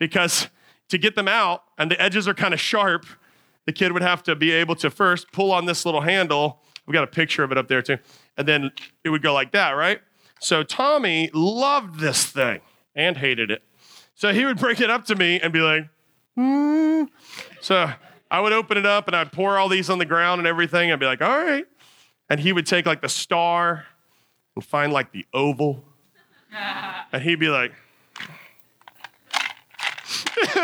because 0.00 0.48
to 0.88 0.98
get 0.98 1.14
them 1.14 1.28
out 1.28 1.62
and 1.78 1.88
the 1.88 2.00
edges 2.02 2.26
are 2.26 2.34
kind 2.34 2.52
of 2.52 2.58
sharp, 2.58 3.06
the 3.66 3.72
kid 3.72 3.92
would 3.92 4.02
have 4.02 4.24
to 4.24 4.34
be 4.34 4.50
able 4.50 4.74
to 4.76 4.90
first 4.90 5.30
pull 5.30 5.52
on 5.52 5.66
this 5.66 5.86
little 5.86 6.00
handle. 6.00 6.58
We've 6.86 6.94
got 6.94 7.04
a 7.04 7.08
picture 7.08 7.44
of 7.44 7.52
it 7.52 7.58
up 7.58 7.68
there 7.68 7.82
too. 7.82 7.98
And 8.36 8.48
then 8.48 8.72
it 9.04 9.10
would 9.10 9.22
go 9.22 9.32
like 9.32 9.52
that, 9.52 9.72
right? 9.72 10.00
So 10.40 10.62
Tommy 10.62 11.30
loved 11.32 12.00
this 12.00 12.24
thing 12.24 12.60
and 12.94 13.16
hated 13.16 13.50
it. 13.50 13.62
So 14.14 14.32
he 14.32 14.44
would 14.44 14.58
bring 14.58 14.76
it 14.80 14.90
up 14.90 15.06
to 15.06 15.16
me 15.16 15.40
and 15.40 15.52
be 15.52 15.60
like, 15.60 15.88
hmm. 16.36 17.04
So 17.60 17.90
I 18.30 18.40
would 18.40 18.52
open 18.52 18.76
it 18.76 18.86
up 18.86 19.06
and 19.06 19.16
I'd 19.16 19.32
pour 19.32 19.58
all 19.58 19.68
these 19.68 19.90
on 19.90 19.98
the 19.98 20.04
ground 20.04 20.38
and 20.38 20.46
everything. 20.46 20.92
I'd 20.92 21.00
be 21.00 21.06
like, 21.06 21.22
all 21.22 21.38
right. 21.38 21.66
And 22.28 22.40
he 22.40 22.52
would 22.52 22.66
take 22.66 22.86
like 22.86 23.00
the 23.00 23.08
star 23.08 23.86
and 24.54 24.64
find 24.64 24.92
like 24.92 25.12
the 25.12 25.26
oval. 25.32 25.84
And 27.12 27.22
he'd 27.22 27.40
be 27.40 27.48
like, 27.48 27.72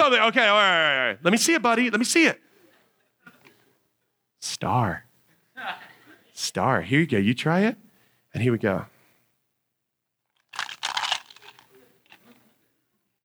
all 0.00 0.10
right, 0.10 0.28
all 0.28 0.56
right, 0.56 1.00
all 1.00 1.06
right. 1.08 1.18
Let 1.22 1.30
me 1.30 1.38
see 1.38 1.54
it, 1.54 1.62
buddy. 1.62 1.90
Let 1.90 1.98
me 1.98 2.04
see 2.04 2.26
it. 2.26 2.40
Star. 4.40 5.04
Star. 6.32 6.82
Here 6.82 7.00
you 7.00 7.06
go. 7.06 7.18
You 7.18 7.34
try 7.34 7.60
it. 7.60 7.76
And 8.38 8.44
he 8.44 8.50
would 8.50 8.60
go. 8.60 8.84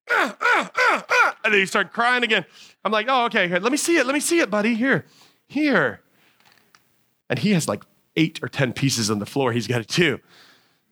And 0.09 1.53
then 1.53 1.59
he 1.59 1.67
started 1.67 1.93
crying 1.93 2.23
again. 2.23 2.45
I'm 2.83 2.91
like, 2.91 3.05
oh, 3.07 3.25
okay, 3.25 3.47
here, 3.47 3.59
let 3.59 3.71
me 3.71 3.77
see 3.77 3.97
it. 3.97 4.07
Let 4.07 4.15
me 4.15 4.19
see 4.19 4.39
it, 4.39 4.49
buddy. 4.49 4.73
Here, 4.73 5.05
here. 5.45 6.01
And 7.29 7.37
he 7.37 7.51
has 7.51 7.67
like 7.67 7.83
eight 8.15 8.39
or 8.41 8.47
10 8.47 8.73
pieces 8.73 9.11
on 9.11 9.19
the 9.19 9.27
floor. 9.27 9.51
He's 9.51 9.67
got 9.67 9.81
it 9.81 9.87
too. 9.87 10.19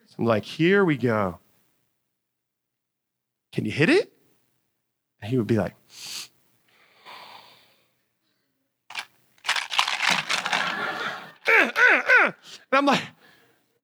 So 0.05 0.15
I'm 0.19 0.25
like, 0.25 0.45
here 0.45 0.85
we 0.85 0.97
go. 0.97 1.39
Can 3.51 3.65
you 3.65 3.71
hit 3.71 3.89
it? 3.89 4.13
And 5.19 5.31
he 5.31 5.37
would 5.39 5.47
be 5.47 5.57
like, 5.57 5.73
and 11.59 12.35
I'm 12.71 12.85
like, 12.85 13.01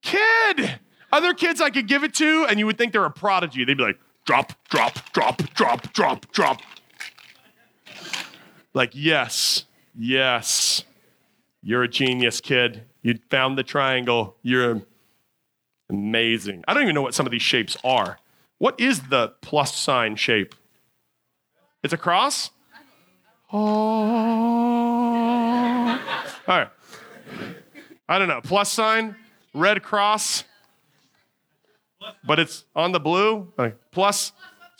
kid. 0.07 0.79
Other 1.11 1.33
kids 1.33 1.61
I 1.61 1.69
could 1.69 1.87
give 1.87 2.03
it 2.03 2.13
to, 2.15 2.45
and 2.49 2.59
you 2.59 2.65
would 2.65 2.77
think 2.77 2.93
they're 2.93 3.05
a 3.05 3.11
prodigy. 3.11 3.63
They'd 3.65 3.77
be 3.77 3.83
like, 3.83 3.99
drop, 4.25 4.53
drop, 4.69 5.11
drop, 5.11 5.37
drop, 5.53 5.93
drop, 5.93 6.31
drop. 6.31 6.61
Like, 8.73 8.91
yes, 8.93 9.65
yes, 9.97 10.83
you're 11.61 11.83
a 11.83 11.87
genius, 11.87 12.41
kid. 12.41 12.83
You 13.01 13.17
found 13.29 13.57
the 13.57 13.63
triangle. 13.63 14.35
You're 14.41 14.81
amazing. 15.89 16.63
I 16.67 16.73
don't 16.73 16.83
even 16.83 16.93
know 16.95 17.01
what 17.01 17.13
some 17.13 17.25
of 17.25 17.31
these 17.31 17.41
shapes 17.41 17.77
are. 17.83 18.19
What 18.57 18.79
is 18.79 19.03
the 19.03 19.33
plus 19.41 19.75
sign 19.75 20.15
shape? 20.15 20.55
It's 21.83 21.93
a 21.93 21.97
cross? 21.97 22.51
Oh. 23.51 23.57
All 26.47 26.57
right. 26.57 26.69
I 28.09 28.19
don't 28.19 28.27
know. 28.27 28.41
Plus 28.41 28.71
sign, 28.71 29.15
red 29.57 29.83
cross, 29.83 30.43
but 32.25 32.39
it's 32.39 32.65
on 32.75 32.91
the 32.91 32.99
blue. 32.99 33.51
Like 33.57 33.77
plus, 33.91 34.31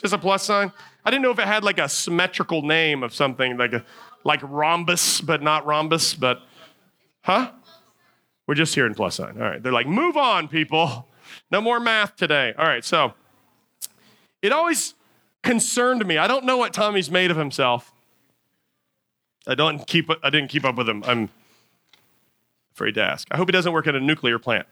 just 0.02 0.14
a 0.14 0.18
plus 0.18 0.44
sign. 0.44 0.72
I 1.04 1.10
didn't 1.10 1.24
know 1.24 1.32
if 1.32 1.40
it 1.40 1.48
had 1.48 1.64
like 1.64 1.80
a 1.80 1.90
symmetrical 1.90 2.62
name 2.62 3.04
of 3.04 3.14
something, 3.14 3.58
like 3.58 3.74
a 3.74 3.84
like 4.24 4.42
rhombus, 4.44 5.22
but 5.22 5.42
not 5.42 5.66
rhombus, 5.66 6.14
but 6.14 6.42
huh? 7.22 7.52
We're 8.46 8.56
just 8.56 8.76
here 8.76 8.86
in 8.86 8.94
plus 8.94 9.16
sign. 9.16 9.42
All 9.42 9.50
right. 9.50 9.62
They're 9.62 9.74
like, 9.74 9.88
move 9.88 10.16
on, 10.16 10.48
people. 10.48 11.08
No 11.52 11.62
more 11.62 11.80
math 11.80 12.16
today. 12.16 12.54
All 12.58 12.66
right. 12.66 12.84
So 12.84 13.14
it 14.42 14.52
always 14.52 14.94
concerned 15.44 16.06
me. 16.06 16.18
I 16.18 16.28
don't 16.28 16.46
know 16.46 16.58
what 16.58 16.74
Tommy's 16.74 17.12
made 17.12 17.32
of 17.32 17.38
himself. 17.38 17.94
I 19.46 19.56
don't 19.56 19.86
keep. 19.88 20.10
I 20.24 20.30
didn't 20.30 20.50
keep 20.50 20.66
up 20.66 20.76
with 20.76 20.90
him. 20.90 21.04
I'm 21.06 21.30
afraid 22.78 22.94
to 22.94 23.02
ask. 23.02 23.28
I 23.32 23.38
hope 23.38 23.48
he 23.48 23.52
doesn't 23.52 23.74
work 23.74 23.88
at 23.88 23.96
a 23.96 24.00
nuclear 24.00 24.38
plant. 24.38 24.68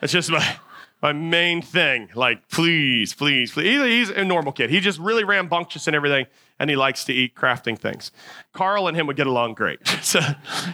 That's 0.00 0.12
just 0.12 0.30
my 0.30 0.56
my 1.02 1.12
main 1.12 1.60
thing. 1.60 2.08
Like, 2.14 2.48
please, 2.48 3.12
please, 3.12 3.50
please. 3.50 3.82
He's 3.82 4.10
a 4.10 4.24
normal 4.24 4.52
kid. 4.52 4.70
He's 4.70 4.84
just 4.84 5.00
really 5.00 5.24
rambunctious 5.24 5.88
and 5.88 5.96
everything, 5.96 6.26
and 6.60 6.70
he 6.70 6.76
likes 6.76 7.04
to 7.06 7.12
eat 7.12 7.34
crafting 7.34 7.76
things. 7.76 8.12
Carl 8.52 8.86
and 8.86 8.96
him 8.96 9.08
would 9.08 9.16
get 9.16 9.26
along 9.26 9.54
great. 9.54 9.80
So 10.02 10.20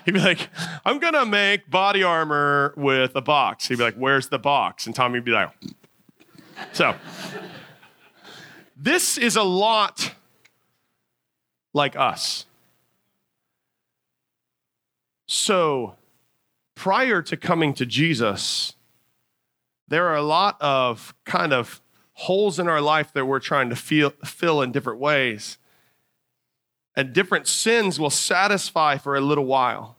he'd 0.04 0.12
be 0.12 0.20
like, 0.20 0.48
I'm 0.84 0.98
gonna 0.98 1.24
make 1.24 1.70
body 1.70 2.02
armor 2.02 2.74
with 2.76 3.16
a 3.16 3.22
box. 3.22 3.68
He'd 3.68 3.78
be 3.78 3.84
like, 3.84 3.94
Where's 3.94 4.28
the 4.28 4.38
box? 4.38 4.84
And 4.86 4.94
Tommy 4.94 5.14
would 5.14 5.24
be 5.24 5.32
like, 5.32 5.50
So 6.72 6.94
this 8.76 9.16
is 9.16 9.36
a 9.36 9.42
lot 9.42 10.12
like 11.72 11.96
us. 11.96 12.44
So 15.26 15.94
prior 16.78 17.20
to 17.20 17.36
coming 17.36 17.74
to 17.74 17.84
Jesus, 17.84 18.74
there 19.88 20.06
are 20.06 20.14
a 20.14 20.22
lot 20.22 20.56
of 20.60 21.12
kind 21.24 21.52
of 21.52 21.82
holes 22.12 22.60
in 22.60 22.68
our 22.68 22.80
life 22.80 23.12
that 23.14 23.26
we're 23.26 23.40
trying 23.40 23.68
to 23.68 23.74
feel, 23.74 24.10
fill 24.24 24.62
in 24.62 24.70
different 24.70 25.00
ways. 25.00 25.58
And 26.94 27.12
different 27.12 27.48
sins 27.48 27.98
will 27.98 28.10
satisfy 28.10 28.96
for 28.96 29.16
a 29.16 29.20
little 29.20 29.44
while. 29.44 29.96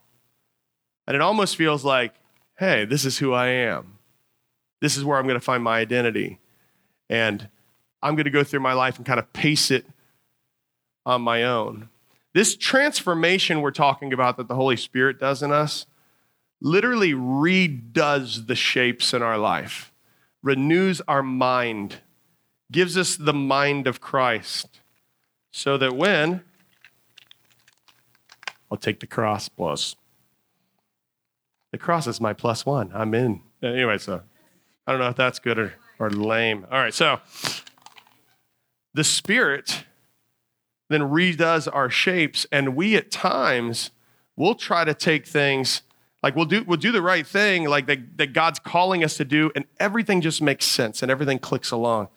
And 1.05 1.15
it 1.15 1.21
almost 1.21 1.57
feels 1.57 1.83
like, 1.83 2.13
hey, 2.57 2.85
this 2.85 3.03
is 3.03 3.17
who 3.17 3.33
I 3.33 3.47
am. 3.47 3.97
This 4.79 4.95
is 4.95 5.03
where 5.03 5.17
I'm 5.17 5.25
going 5.25 5.39
to 5.39 5.45
find 5.45 5.61
my 5.61 5.79
identity. 5.79 6.39
And 7.09 7.49
I'm 8.01 8.15
going 8.15 8.23
to 8.23 8.31
go 8.31 8.45
through 8.45 8.61
my 8.61 8.73
life 8.73 8.95
and 8.95 9.05
kind 9.05 9.19
of 9.19 9.33
pace 9.33 9.69
it 9.69 9.85
on 11.05 11.23
my 11.23 11.43
own. 11.43 11.89
This 12.33 12.55
transformation 12.55 13.59
we're 13.59 13.71
talking 13.71 14.13
about 14.13 14.37
that 14.37 14.47
the 14.47 14.55
Holy 14.55 14.77
Spirit 14.77 15.19
does 15.19 15.43
in 15.43 15.51
us 15.51 15.85
literally 16.61 17.13
redoes 17.13 18.47
the 18.47 18.55
shapes 18.55 19.13
in 19.13 19.21
our 19.21 19.37
life, 19.37 19.91
renews 20.41 21.01
our 21.07 21.23
mind, 21.23 22.01
gives 22.71 22.97
us 22.97 23.15
the 23.15 23.33
mind 23.33 23.87
of 23.87 24.01
Christ, 24.01 24.79
so 25.51 25.77
that 25.77 25.95
when 25.95 26.43
I'll 28.71 28.77
take 28.77 28.99
the 28.99 29.07
cross 29.07 29.49
plus. 29.49 29.95
The 31.71 31.77
cross 31.77 32.07
is 32.07 32.21
my 32.21 32.33
plus 32.33 32.65
one. 32.65 32.91
I'm 32.93 33.13
in. 33.13 33.41
Anyway, 33.61 33.97
so 33.97 34.21
I 34.85 34.91
don't 34.91 35.01
know 35.01 35.09
if 35.09 35.15
that's 35.15 35.39
good 35.39 35.59
or, 35.59 35.73
or 35.97 36.09
lame. 36.09 36.65
All 36.71 36.79
right, 36.79 36.93
so 36.93 37.19
the 38.93 39.03
Spirit 39.03 39.85
then 40.89 41.01
redoes 41.01 41.67
our 41.71 41.89
shapes, 41.89 42.47
and 42.51 42.75
we 42.75 42.95
at 42.95 43.11
times 43.11 43.91
will 44.35 44.55
try 44.55 44.83
to 44.83 44.93
take 44.93 45.27
things 45.27 45.83
like 46.21 46.35
we'll 46.35 46.45
do 46.45 46.63
we'll 46.63 46.77
do 46.77 46.91
the 46.91 47.01
right 47.01 47.25
thing, 47.25 47.65
like 47.65 47.87
that, 47.87 48.17
that 48.17 48.33
God's 48.33 48.59
calling 48.59 49.03
us 49.03 49.17
to 49.17 49.25
do, 49.25 49.51
and 49.55 49.65
everything 49.79 50.21
just 50.21 50.41
makes 50.41 50.65
sense 50.65 51.01
and 51.01 51.11
everything 51.11 51.39
clicks 51.39 51.71
along. 51.71 52.09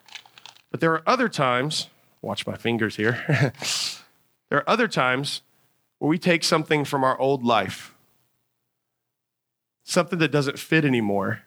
But 0.71 0.81
there 0.81 0.93
are 0.93 1.03
other 1.07 1.29
times, 1.29 1.89
watch 2.21 2.47
my 2.47 2.57
fingers 2.57 2.97
here. 2.97 3.23
there 4.49 4.59
are 4.59 4.69
other 4.69 4.89
times 4.89 5.43
where 5.99 6.09
we 6.09 6.19
take 6.19 6.43
something 6.43 6.85
from 6.85 7.05
our 7.05 7.19
old 7.19 7.45
life, 7.45 7.95
something 9.85 10.19
that 10.19 10.33
doesn't 10.33 10.59
fit 10.59 10.85
anymore, 10.85 11.43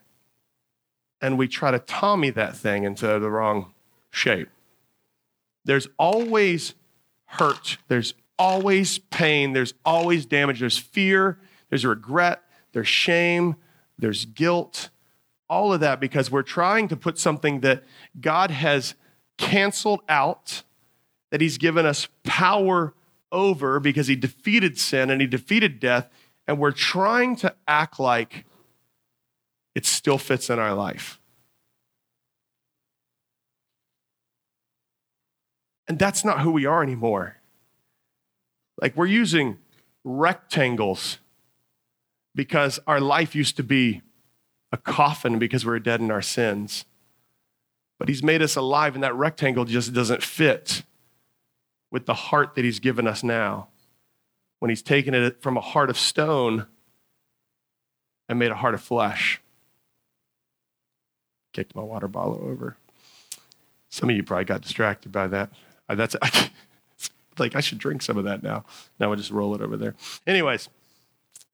and 1.22 1.38
we 1.38 1.48
try 1.48 1.72
to 1.72 1.80
Tommy 1.80 2.30
that 2.30 2.56
thing 2.56 2.84
into 2.84 3.20
the 3.20 3.30
wrong 3.30 3.74
shape. 4.12 4.50
There's 5.66 5.88
always 5.98 6.76
hurt, 7.26 7.78
there's 7.90 8.14
always 8.38 9.00
pain, 9.00 9.54
there's 9.54 9.74
always 9.84 10.26
damage, 10.26 10.60
there's 10.60 10.78
fear, 10.78 11.40
there's 11.70 11.86
regret, 11.86 12.44
there's 12.76 12.90
shame, 12.90 13.56
there's 13.98 14.26
guilt, 14.26 14.90
all 15.50 15.72
of 15.72 15.80
that 15.80 16.02
because 16.02 16.30
we're 16.30 16.44
trying 16.44 16.90
to 16.90 16.98
put 16.98 17.18
something 17.18 17.62
that 17.62 17.86
God 18.20 18.52
has 18.52 18.96
canceled 19.38 20.02
out, 20.10 20.64
that 21.32 21.40
He's 21.40 21.58
given 21.58 21.86
us 21.86 22.10
power 22.24 22.94
over 23.32 23.80
because 23.80 24.08
He 24.08 24.18
defeated 24.18 24.78
sin 24.78 25.10
and 25.10 25.22
He 25.22 25.28
defeated 25.28 25.80
death, 25.80 26.10
and 26.46 26.60
we're 26.60 26.72
trying 26.72 27.38
to 27.38 27.56
act 27.66 27.98
like 27.98 28.44
it 29.74 29.86
still 29.86 30.18
fits 30.18 30.50
in 30.50 30.60
our 30.60 30.74
life. 30.74 31.22
And 35.88 35.98
that's 35.98 36.26
not 36.26 36.42
who 36.42 36.52
we 36.52 36.66
are 36.66 36.84
anymore. 36.84 37.38
Like 38.82 38.98
we're 38.98 39.06
using 39.06 39.60
rectangles 40.04 41.20
because 42.36 42.80
our 42.86 43.00
life 43.00 43.34
used 43.34 43.58
to 43.58 43.64
be 43.64 44.02
a 44.72 44.78
coffin 44.78 45.40
because 45.40 45.66
we 45.66 45.72
were 45.72 45.80
dead 45.80 46.02
in 46.02 46.12
our 46.12 46.22
sins. 46.22 46.86
But 47.98 48.10
He's 48.10 48.22
made 48.22 48.42
us 48.42 48.56
alive, 48.56 48.94
and 48.94 49.04
that 49.04 49.16
rectangle 49.16 49.66
just 49.66 49.94
doesn't 49.94 50.22
fit 50.22 50.84
with 51.92 52.06
the 52.06 52.14
heart 52.14 52.56
that 52.56 52.66
He's 52.66 52.80
given 52.80 53.08
us 53.08 53.24
now. 53.24 53.70
When 54.60 54.70
He's 54.70 54.82
taken 54.82 55.14
it 55.14 55.42
from 55.42 55.56
a 55.58 55.62
heart 55.62 55.90
of 55.90 55.98
stone 55.98 56.68
and 58.28 58.38
made 58.38 58.52
a 58.52 58.56
heart 58.56 58.74
of 58.74 58.82
flesh. 58.82 59.42
Kicked 61.54 61.76
my 61.76 61.84
water 61.84 62.08
bottle 62.08 62.42
over. 62.44 62.76
Some 63.90 64.10
of 64.10 64.16
you 64.16 64.24
probably 64.24 64.46
got 64.46 64.62
distracted 64.62 65.12
by 65.12 65.28
that. 65.28 65.52
Uh, 65.88 65.96
That's 65.96 66.16
like 67.38 67.56
I 67.56 67.62
should 67.62 67.78
drink 67.78 68.02
some 68.02 68.18
of 68.18 68.26
that 68.26 68.44
now. 68.44 68.66
Now 69.00 69.14
I 69.14 69.16
just 69.16 69.32
roll 69.32 69.56
it 69.56 69.62
over 69.62 69.78
there. 69.78 69.96
Anyways, 70.28 70.68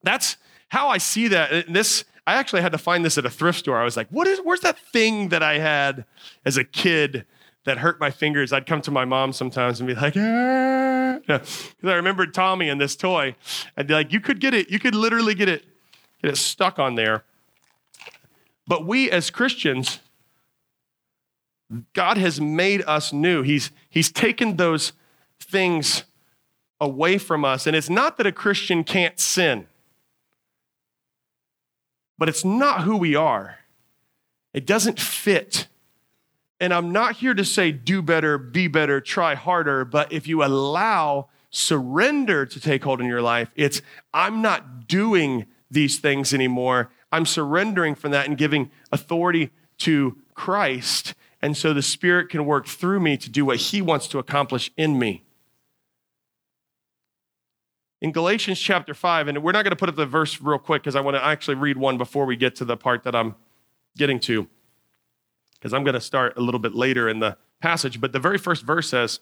that's 0.03 0.37
how 0.71 0.87
I 0.87 0.99
see 0.99 1.27
that. 1.27 1.51
And 1.51 1.75
This 1.75 2.05
I 2.25 2.35
actually 2.35 2.61
had 2.61 2.71
to 2.71 2.77
find 2.77 3.03
this 3.03 3.17
at 3.17 3.25
a 3.25 3.29
thrift 3.29 3.59
store. 3.59 3.79
I 3.79 3.83
was 3.83 3.97
like, 3.97 4.07
"What 4.09 4.25
is? 4.25 4.39
Where's 4.39 4.61
that 4.61 4.79
thing 4.79 5.29
that 5.29 5.43
I 5.43 5.57
had 5.57 6.05
as 6.45 6.55
a 6.55 6.63
kid 6.63 7.25
that 7.65 7.79
hurt 7.79 7.99
my 7.99 8.09
fingers?" 8.09 8.53
I'd 8.53 8.65
come 8.65 8.81
to 8.83 8.91
my 8.91 9.03
mom 9.03 9.33
sometimes 9.33 9.81
and 9.81 9.87
be 9.87 9.95
like, 9.95 10.15
"Ah," 10.15 11.19
because 11.27 11.73
I 11.83 11.93
remembered 11.93 12.33
Tommy 12.33 12.69
and 12.69 12.79
this 12.79 12.95
toy. 12.95 13.35
I'd 13.75 13.87
be 13.87 13.93
like, 13.93 14.13
"You 14.13 14.21
could 14.21 14.39
get 14.39 14.53
it. 14.53 14.69
You 14.69 14.79
could 14.79 14.95
literally 14.95 15.35
get 15.35 15.49
it, 15.49 15.65
get 16.21 16.31
it 16.31 16.37
stuck 16.37 16.79
on 16.79 16.95
there." 16.95 17.25
But 18.65 18.85
we 18.85 19.11
as 19.11 19.29
Christians, 19.29 19.99
God 21.93 22.17
has 22.17 22.39
made 22.39 22.81
us 22.87 23.11
new. 23.11 23.41
He's 23.41 23.71
He's 23.89 24.09
taken 24.09 24.55
those 24.55 24.93
things 25.37 26.05
away 26.79 27.17
from 27.17 27.43
us, 27.43 27.67
and 27.67 27.75
it's 27.75 27.89
not 27.89 28.17
that 28.17 28.25
a 28.25 28.31
Christian 28.31 28.85
can't 28.85 29.19
sin 29.19 29.67
but 32.21 32.29
it's 32.29 32.45
not 32.45 32.83
who 32.83 32.97
we 32.97 33.15
are. 33.15 33.57
It 34.53 34.67
doesn't 34.67 34.99
fit. 34.99 35.67
And 36.59 36.71
I'm 36.71 36.91
not 36.91 37.15
here 37.15 37.33
to 37.33 37.43
say 37.43 37.71
do 37.71 38.03
better, 38.03 38.37
be 38.37 38.67
better, 38.67 39.01
try 39.01 39.33
harder, 39.33 39.83
but 39.85 40.13
if 40.13 40.27
you 40.27 40.43
allow 40.43 41.29
surrender 41.49 42.45
to 42.45 42.59
take 42.59 42.83
hold 42.83 43.01
in 43.01 43.07
your 43.07 43.23
life, 43.23 43.49
it's 43.55 43.81
I'm 44.13 44.39
not 44.39 44.87
doing 44.87 45.47
these 45.71 45.97
things 45.97 46.31
anymore. 46.31 46.91
I'm 47.11 47.25
surrendering 47.25 47.95
from 47.95 48.11
that 48.11 48.27
and 48.27 48.37
giving 48.37 48.69
authority 48.91 49.49
to 49.79 50.15
Christ. 50.35 51.15
And 51.41 51.57
so 51.57 51.73
the 51.73 51.81
Spirit 51.81 52.29
can 52.29 52.45
work 52.45 52.67
through 52.67 52.99
me 52.99 53.17
to 53.17 53.31
do 53.31 53.45
what 53.45 53.57
He 53.57 53.81
wants 53.81 54.07
to 54.09 54.19
accomplish 54.19 54.69
in 54.77 54.99
me 54.99 55.23
in 58.01 58.11
Galatians 58.11 58.59
chapter 58.59 58.93
5, 58.93 59.27
and 59.27 59.43
we're 59.43 59.51
not 59.51 59.63
going 59.63 59.71
to 59.71 59.75
put 59.75 59.87
up 59.87 59.95
the 59.95 60.07
verse 60.07 60.41
real 60.41 60.57
quick 60.57 60.81
because 60.81 60.95
I 60.95 61.01
want 61.01 61.15
to 61.15 61.23
actually 61.23 61.55
read 61.55 61.77
one 61.77 61.97
before 61.97 62.25
we 62.25 62.35
get 62.35 62.55
to 62.55 62.65
the 62.65 62.75
part 62.75 63.03
that 63.03 63.15
I'm 63.15 63.35
getting 63.95 64.19
to, 64.21 64.47
because 65.53 65.73
I'm 65.73 65.83
going 65.83 65.93
to 65.93 66.01
start 66.01 66.33
a 66.35 66.41
little 66.41 66.59
bit 66.59 66.73
later 66.73 67.07
in 67.07 67.19
the 67.19 67.37
passage. 67.59 68.01
But 68.01 68.11
the 68.11 68.19
very 68.19 68.39
first 68.39 68.63
verse 68.63 68.89
says, 68.89 69.19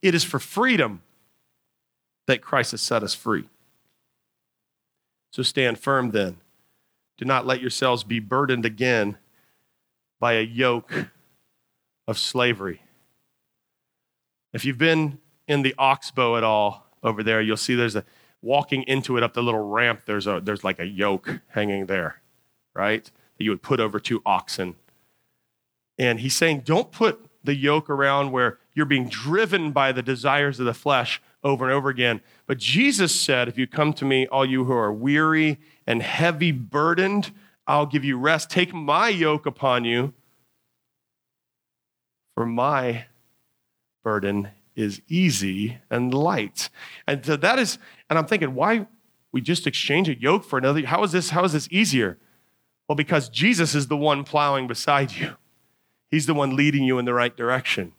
It 0.00 0.14
is 0.14 0.22
for 0.22 0.38
freedom 0.38 1.02
that 2.26 2.40
Christ 2.40 2.70
has 2.70 2.82
set 2.82 3.02
us 3.02 3.14
free. 3.14 3.48
So 5.32 5.42
stand 5.42 5.78
firm 5.78 6.12
then. 6.12 6.36
Do 7.18 7.24
not 7.24 7.46
let 7.46 7.60
yourselves 7.60 8.04
be 8.04 8.20
burdened 8.20 8.64
again 8.64 9.18
by 10.20 10.34
a 10.34 10.42
yoke 10.42 11.08
of 12.06 12.18
slavery. 12.18 12.82
If 14.52 14.64
you've 14.64 14.78
been 14.78 15.18
in 15.48 15.62
the 15.62 15.74
oxbow 15.76 16.36
at 16.36 16.44
all, 16.44 16.85
over 17.02 17.22
there, 17.22 17.40
you'll 17.40 17.56
see 17.56 17.74
there's 17.74 17.96
a 17.96 18.04
walking 18.42 18.82
into 18.84 19.16
it 19.16 19.22
up 19.22 19.34
the 19.34 19.42
little 19.42 19.68
ramp, 19.68 20.02
there's 20.06 20.26
a 20.26 20.40
there's 20.42 20.64
like 20.64 20.78
a 20.78 20.86
yoke 20.86 21.40
hanging 21.48 21.86
there, 21.86 22.20
right? 22.74 23.04
That 23.38 23.44
you 23.44 23.50
would 23.50 23.62
put 23.62 23.80
over 23.80 23.98
two 23.98 24.22
oxen. 24.24 24.76
And 25.98 26.20
he's 26.20 26.36
saying, 26.36 26.60
don't 26.60 26.92
put 26.92 27.26
the 27.42 27.54
yoke 27.54 27.88
around 27.88 28.32
where 28.32 28.58
you're 28.74 28.84
being 28.84 29.08
driven 29.08 29.72
by 29.72 29.92
the 29.92 30.02
desires 30.02 30.60
of 30.60 30.66
the 30.66 30.74
flesh 30.74 31.22
over 31.42 31.64
and 31.64 31.72
over 31.72 31.88
again. 31.88 32.20
But 32.46 32.58
Jesus 32.58 33.18
said, 33.18 33.48
if 33.48 33.56
you 33.56 33.66
come 33.66 33.92
to 33.94 34.04
me, 34.04 34.26
all 34.26 34.44
you 34.44 34.64
who 34.64 34.72
are 34.72 34.92
weary 34.92 35.58
and 35.86 36.02
heavy 36.02 36.52
burdened, 36.52 37.32
I'll 37.66 37.86
give 37.86 38.04
you 38.04 38.18
rest. 38.18 38.50
Take 38.50 38.74
my 38.74 39.08
yoke 39.08 39.46
upon 39.46 39.84
you, 39.84 40.12
for 42.34 42.44
my 42.44 43.06
burden 44.04 44.50
is 44.76 45.00
easy 45.08 45.78
and 45.90 46.14
light. 46.14 46.68
And 47.06 47.24
so 47.24 47.36
that 47.36 47.58
is, 47.58 47.78
and 48.08 48.18
I'm 48.18 48.26
thinking, 48.26 48.54
why 48.54 48.86
we 49.32 49.40
just 49.40 49.66
exchange 49.66 50.08
a 50.08 50.18
yoke 50.18 50.44
for 50.44 50.58
another? 50.58 50.86
How 50.86 51.02
is 51.02 51.12
this, 51.12 51.30
how 51.30 51.44
is 51.44 51.52
this 51.52 51.68
easier? 51.70 52.18
Well, 52.88 52.96
because 52.96 53.28
Jesus 53.28 53.74
is 53.74 53.88
the 53.88 53.96
one 53.96 54.22
plowing 54.22 54.68
beside 54.68 55.12
you. 55.12 55.36
He's 56.08 56.26
the 56.26 56.34
one 56.34 56.54
leading 56.54 56.84
you 56.84 56.98
in 56.98 57.04
the 57.04 57.14
right 57.14 57.36
direction. 57.36 57.92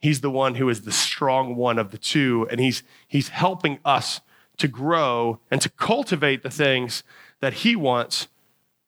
He's 0.00 0.20
the 0.20 0.30
one 0.30 0.56
who 0.56 0.68
is 0.68 0.82
the 0.82 0.92
strong 0.92 1.56
one 1.56 1.78
of 1.78 1.90
the 1.90 1.98
two, 1.98 2.46
and 2.50 2.60
he's, 2.60 2.82
he's 3.06 3.28
helping 3.28 3.78
us 3.84 4.20
to 4.58 4.68
grow 4.68 5.40
and 5.50 5.60
to 5.62 5.68
cultivate 5.68 6.42
the 6.42 6.50
things 6.50 7.02
that 7.40 7.54
he 7.54 7.76
wants 7.76 8.28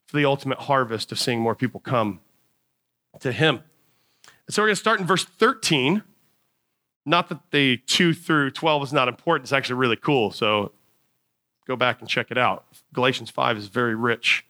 for 0.06 0.16
the 0.16 0.24
ultimate 0.24 0.58
harvest 0.60 1.12
of 1.12 1.18
seeing 1.18 1.40
more 1.40 1.54
people 1.54 1.80
come 1.80 2.20
to 3.20 3.32
him. 3.32 3.62
And 4.46 4.54
so 4.54 4.62
we're 4.62 4.68
going 4.68 4.74
to 4.74 4.80
start 4.80 5.00
in 5.00 5.06
verse 5.06 5.24
13 5.24 6.02
not 7.04 7.28
that 7.28 7.38
the 7.50 7.78
2 7.78 8.14
through 8.14 8.50
12 8.50 8.84
is 8.84 8.92
not 8.92 9.08
important, 9.08 9.44
it's 9.44 9.52
actually 9.52 9.76
really 9.76 9.96
cool. 9.96 10.30
So 10.30 10.72
go 11.66 11.76
back 11.76 12.00
and 12.00 12.08
check 12.08 12.30
it 12.30 12.38
out. 12.38 12.64
Galatians 12.92 13.30
5 13.30 13.56
is 13.56 13.66
very 13.66 13.94
rich. 13.94 14.44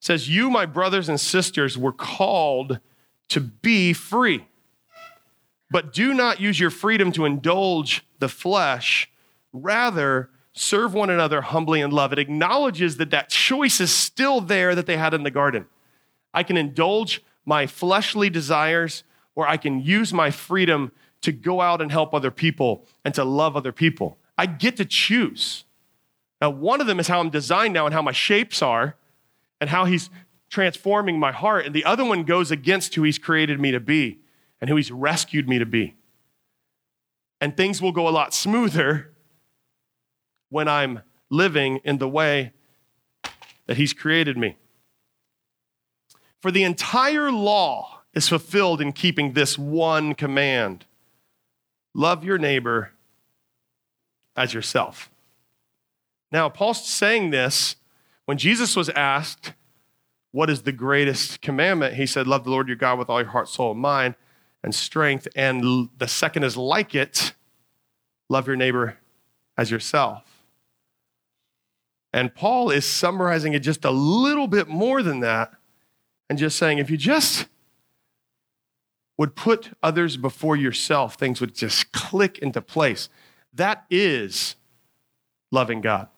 It 0.00 0.04
says, 0.04 0.28
You, 0.28 0.50
my 0.50 0.66
brothers 0.66 1.08
and 1.08 1.20
sisters, 1.20 1.78
were 1.78 1.92
called 1.92 2.80
to 3.28 3.40
be 3.40 3.92
free. 3.92 4.46
But 5.70 5.92
do 5.92 6.14
not 6.14 6.40
use 6.40 6.60
your 6.60 6.70
freedom 6.70 7.10
to 7.12 7.24
indulge 7.24 8.04
the 8.18 8.28
flesh. 8.28 9.10
Rather, 9.52 10.30
serve 10.52 10.94
one 10.94 11.10
another 11.10 11.40
humbly 11.40 11.80
in 11.80 11.90
love. 11.90 12.12
It 12.12 12.18
acknowledges 12.18 12.98
that 12.98 13.10
that 13.10 13.28
choice 13.28 13.80
is 13.80 13.92
still 13.92 14.40
there 14.40 14.74
that 14.74 14.86
they 14.86 14.96
had 14.96 15.12
in 15.12 15.22
the 15.22 15.30
garden. 15.30 15.66
I 16.32 16.42
can 16.42 16.56
indulge 16.56 17.22
my 17.44 17.66
fleshly 17.66 18.30
desires, 18.30 19.02
or 19.34 19.48
I 19.48 19.56
can 19.56 19.80
use 19.80 20.12
my 20.12 20.30
freedom 20.30 20.92
to 21.22 21.32
go 21.32 21.60
out 21.60 21.80
and 21.80 21.90
help 21.90 22.14
other 22.14 22.30
people 22.30 22.86
and 23.04 23.14
to 23.14 23.24
love 23.24 23.56
other 23.56 23.72
people. 23.72 24.18
I 24.38 24.46
get 24.46 24.76
to 24.76 24.84
choose. 24.84 25.64
Now, 26.40 26.50
one 26.50 26.80
of 26.80 26.86
them 26.86 27.00
is 27.00 27.08
how 27.08 27.20
I'm 27.20 27.30
designed 27.30 27.74
now 27.74 27.86
and 27.86 27.94
how 27.94 28.02
my 28.02 28.12
shapes 28.12 28.62
are 28.62 28.96
and 29.60 29.70
how 29.70 29.84
He's 29.86 30.10
transforming 30.50 31.18
my 31.18 31.32
heart. 31.32 31.66
And 31.66 31.74
the 31.74 31.84
other 31.84 32.04
one 32.04 32.24
goes 32.24 32.50
against 32.50 32.94
who 32.94 33.02
He's 33.02 33.18
created 33.18 33.58
me 33.58 33.70
to 33.72 33.80
be 33.80 34.20
and 34.60 34.68
who 34.68 34.76
He's 34.76 34.90
rescued 34.90 35.48
me 35.48 35.58
to 35.58 35.66
be. 35.66 35.96
And 37.40 37.56
things 37.56 37.82
will 37.82 37.92
go 37.92 38.08
a 38.08 38.10
lot 38.10 38.34
smoother 38.34 39.12
when 40.48 40.68
I'm 40.68 41.00
living 41.30 41.78
in 41.84 41.98
the 41.98 42.08
way 42.08 42.52
that 43.66 43.76
He's 43.76 43.92
created 43.92 44.36
me. 44.36 44.56
For 46.40 46.50
the 46.50 46.62
entire 46.62 47.32
law 47.32 48.02
is 48.14 48.28
fulfilled 48.28 48.80
in 48.80 48.92
keeping 48.92 49.32
this 49.32 49.58
one 49.58 50.14
command 50.14 50.84
love 51.96 52.22
your 52.22 52.36
neighbor 52.36 52.92
as 54.36 54.52
yourself. 54.52 55.10
Now, 56.30 56.48
Paul's 56.50 56.86
saying 56.86 57.30
this 57.30 57.76
when 58.26 58.36
Jesus 58.36 58.76
was 58.76 58.90
asked, 58.90 59.54
What 60.30 60.50
is 60.50 60.62
the 60.62 60.72
greatest 60.72 61.40
commandment? 61.40 61.94
He 61.94 62.06
said, 62.06 62.26
Love 62.26 62.44
the 62.44 62.50
Lord 62.50 62.68
your 62.68 62.76
God 62.76 62.98
with 62.98 63.08
all 63.08 63.20
your 63.20 63.30
heart, 63.30 63.48
soul, 63.48 63.72
and 63.72 63.80
mind, 63.80 64.14
and 64.62 64.74
strength. 64.74 65.26
And 65.34 65.88
the 65.96 66.06
second 66.06 66.44
is 66.44 66.56
like 66.56 66.94
it 66.94 67.32
love 68.28 68.46
your 68.46 68.56
neighbor 68.56 68.98
as 69.56 69.70
yourself. 69.70 70.44
And 72.12 72.34
Paul 72.34 72.70
is 72.70 72.84
summarizing 72.84 73.54
it 73.54 73.60
just 73.60 73.84
a 73.84 73.90
little 73.90 74.48
bit 74.48 74.68
more 74.68 75.02
than 75.02 75.20
that 75.20 75.52
and 76.28 76.38
just 76.38 76.58
saying, 76.58 76.78
if 76.78 76.90
you 76.90 76.96
just 76.96 77.46
would 79.18 79.34
put 79.34 79.70
others 79.82 80.16
before 80.16 80.56
yourself, 80.56 81.14
things 81.14 81.40
would 81.40 81.54
just 81.54 81.92
click 81.92 82.38
into 82.38 82.60
place. 82.60 83.08
That 83.54 83.84
is 83.90 84.56
loving 85.50 85.80
God. 85.80 86.08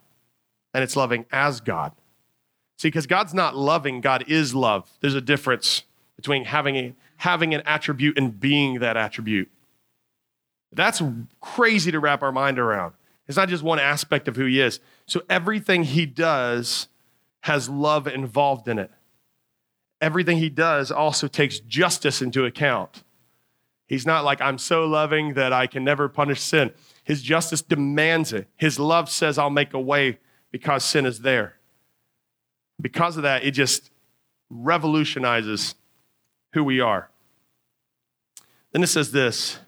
And 0.74 0.82
it's 0.82 0.96
loving 0.96 1.24
as 1.30 1.61
God. 1.61 1.92
See, 2.76 2.88
because 2.88 3.06
God's 3.06 3.34
not 3.34 3.56
loving, 3.56 4.00
God 4.00 4.24
is 4.28 4.54
love. 4.54 4.88
There's 5.00 5.14
a 5.14 5.20
difference 5.20 5.84
between 6.16 6.44
having, 6.44 6.76
a, 6.76 6.94
having 7.16 7.54
an 7.54 7.62
attribute 7.64 8.18
and 8.18 8.38
being 8.38 8.80
that 8.80 8.96
attribute. 8.96 9.48
That's 10.72 11.02
crazy 11.40 11.90
to 11.90 12.00
wrap 12.00 12.22
our 12.22 12.32
mind 12.32 12.58
around. 12.58 12.94
It's 13.26 13.37
not 13.37 13.48
just 13.48 13.62
one 13.62 13.78
aspect 13.78 14.28
of 14.28 14.37
who 14.37 14.44
he 14.44 14.61
is. 14.61 14.80
So 15.06 15.22
everything 15.28 15.84
he 15.84 16.06
does 16.06 16.88
has 17.42 17.68
love 17.68 18.06
involved 18.06 18.68
in 18.68 18.78
it 18.78 18.90
everything 20.00 20.38
he 20.38 20.48
does 20.48 20.90
also 20.90 21.28
takes 21.28 21.58
justice 21.61 22.22
into 22.22 22.44
account. 22.44 23.02
He's 23.87 24.06
not 24.06 24.24
like, 24.24 24.40
I'm 24.40 24.58
so 24.58 24.84
loving 24.84 25.34
that 25.34 25.52
I 25.52 25.66
can 25.66 25.82
never 25.82 26.08
punish 26.08 26.40
sin. 26.40 26.72
His 27.04 27.22
justice 27.22 27.62
demands 27.62 28.32
it. 28.32 28.46
His 28.56 28.78
love 28.78 29.08
says, 29.08 29.38
I'll 29.38 29.48
make 29.48 29.72
a 29.72 29.80
way 29.80 30.18
because 30.50 30.84
sin 30.84 31.06
is 31.06 31.20
there. 31.20 31.54
Because 32.80 33.16
of 33.16 33.22
that, 33.22 33.44
it 33.44 33.52
just 33.52 33.90
revolutionizes 34.50 35.74
who 36.52 36.62
we 36.62 36.80
are. 36.80 37.11
Then 38.72 38.82
it 38.82 38.88
says 38.88 39.11
this 39.11 39.58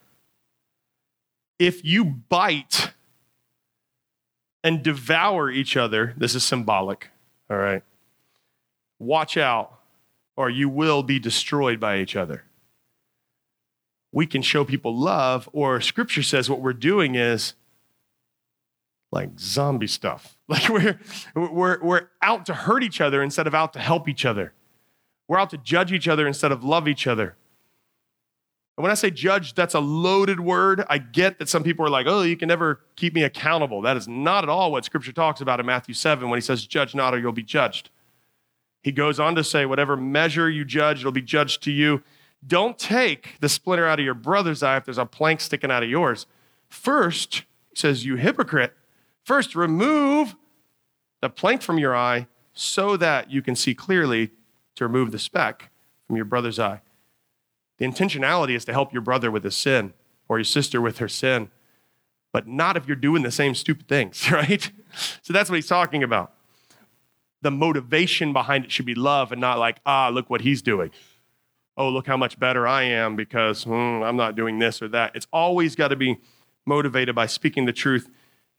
if 1.59 1.85
you 1.85 2.05
bite 2.05 2.93
and 4.63 4.83
devour 4.83 5.51
each 5.51 5.77
other, 5.77 6.15
this 6.17 6.35
is 6.35 6.45
symbolic, 6.45 7.11
all 7.51 7.57
right? 7.57 7.83
Watch 8.99 9.37
out, 9.37 9.80
or 10.37 10.51
you 10.51 10.69
will 10.69 11.03
be 11.03 11.19
destroyed 11.19 11.81
by 11.81 11.99
each 11.99 12.17
other. 12.17 12.45
We 14.13 14.27
can 14.27 14.43
show 14.43 14.65
people 14.65 14.97
love, 14.97 15.49
or 15.53 15.81
scripture 15.81 16.23
says 16.23 16.51
what 16.51 16.61
we're 16.61 16.73
doing 16.73 17.15
is 17.15 17.55
like 19.13 19.39
zombie 19.39 19.87
stuff. 19.87 20.37
Like 20.51 20.69
we're, 20.69 20.99
we're, 21.37 21.81
we're 21.81 22.09
out 22.21 22.45
to 22.47 22.55
hurt 22.55 22.83
each 22.83 23.01
other 23.01 23.23
instead 23.23 23.47
of 23.47 23.55
out 23.55 23.73
to 23.75 23.79
help 23.79 24.09
each 24.09 24.25
other. 24.25 24.53
We're 25.29 25.39
out 25.39 25.51
to 25.51 25.59
judge 25.59 25.93
each 25.93 26.09
other 26.09 26.27
instead 26.27 26.51
of 26.51 26.65
love 26.65 26.89
each 26.89 27.07
other. 27.07 27.37
And 28.77 28.83
when 28.83 28.91
I 28.91 28.95
say 28.95 29.13
judge, 29.13 29.55
that's 29.55 29.75
a 29.75 29.79
loaded 29.79 30.41
word. 30.41 30.85
I 30.89 30.99
get 30.99 31.39
that 31.39 31.49
some 31.49 31.63
people 31.63 31.87
are 31.87 31.89
like, 31.89 32.07
oh, 32.09 32.23
you 32.23 32.37
can 32.37 32.49
never 32.49 32.81
keep 32.97 33.15
me 33.15 33.23
accountable. 33.23 33.81
That 33.83 33.97
is 33.97 34.09
not 34.09 34.43
at 34.43 34.51
all 34.51 34.73
what 34.73 34.85
scripture 34.85 35.13
talks 35.13 35.41
about 35.41 35.61
in 35.61 35.67
Matthew 35.67 35.95
7 35.95 36.29
when 36.29 36.37
he 36.37 36.41
says, 36.41 36.67
judge 36.67 36.95
not 36.95 37.15
or 37.15 37.21
you'll 37.21 37.31
be 37.31 37.45
judged. 37.45 37.91
He 38.83 38.93
goes 38.93 39.21
on 39.21 39.35
to 39.35 39.45
say, 39.45 39.67
whatever 39.67 39.97
measure 39.97 40.49
you 40.49 40.65
judge, 40.65 41.01
it'll 41.01 41.13
be 41.13 41.23
judged 41.23 41.63
to 41.65 41.71
you. 41.71 42.03
Don't 42.47 42.79
take 42.79 43.39
the 43.41 43.49
splinter 43.49 43.87
out 43.87 43.99
of 43.99 44.05
your 44.05 44.15
brother's 44.15 44.63
eye 44.63 44.79
if 44.79 44.85
there's 44.87 44.99
a 44.99 45.05
plank 45.05 45.41
sticking 45.41 45.71
out 45.71 45.83
of 45.83 45.91
yours. 45.91 46.27
First, 46.69 47.45
he 47.71 47.77
says, 47.77 48.05
you 48.05 48.17
hypocrite, 48.17 48.75
first 49.23 49.55
remove 49.55 50.35
the 51.21 51.29
plank 51.29 51.61
from 51.61 51.79
your 51.79 51.95
eye 51.95 52.27
so 52.55 52.97
that 52.97 53.31
you 53.31 53.43
can 53.43 53.55
see 53.55 53.75
clearly 53.75 54.31
to 54.77 54.85
remove 54.85 55.13
the 55.13 55.19
speck 55.19 55.71
from 56.07 56.17
your 56.17 56.25
brother's 56.25 56.59
eye. 56.59 56.81
The 57.79 57.87
intentionality 57.87 58.55
is 58.55 58.65
to 58.67 58.73
help 58.73 58.93
your 58.93 59.03
brother 59.03 59.31
with 59.31 59.45
his 59.45 59.57
sin 59.57 59.93
or 60.29 60.39
your 60.39 60.45
sister 60.45 60.81
with 60.81 60.99
her 60.99 61.09
sin, 61.09 61.51
but 62.33 62.47
not 62.47 62.77
if 62.77 62.87
you're 62.87 62.97
doing 62.97 63.23
the 63.23 63.31
same 63.31 63.55
stupid 63.55 63.89
things, 63.89 64.31
right? 64.33 64.71
So 65.23 65.33
that's 65.33 65.51
what 65.51 65.57
he's 65.57 65.67
talking 65.67 66.03
about. 66.03 66.33
The 67.43 67.51
motivation 67.51 68.33
behind 68.33 68.65
it 68.65 68.73
should 68.73 68.87
be 68.87 68.95
love 68.95 69.33
and 69.33 69.41
not 69.41 69.59
like, 69.59 69.79
ah, 69.87 70.09
look 70.09 70.29
what 70.29 70.43
he's 70.43 70.63
doing. 70.63 70.91
Oh, 71.77 71.89
look 71.89 72.07
how 72.07 72.17
much 72.17 72.39
better 72.39 72.67
I 72.67 72.83
am 72.83 73.17
because 73.17 73.65
hmm, 73.65 74.03
I'm 74.03 74.17
not 74.17 74.37
doing 74.37 74.59
this 74.59 74.83
or 74.83 74.89
that. 74.89 75.17
It's 75.17 75.27
always 75.33 75.75
got 75.75 75.89
to 75.89 75.97
be 75.97 76.19
motivated 76.67 77.15
by 77.15 77.27
speaking 77.27 77.65
the 77.65 77.73
truth 77.73 78.11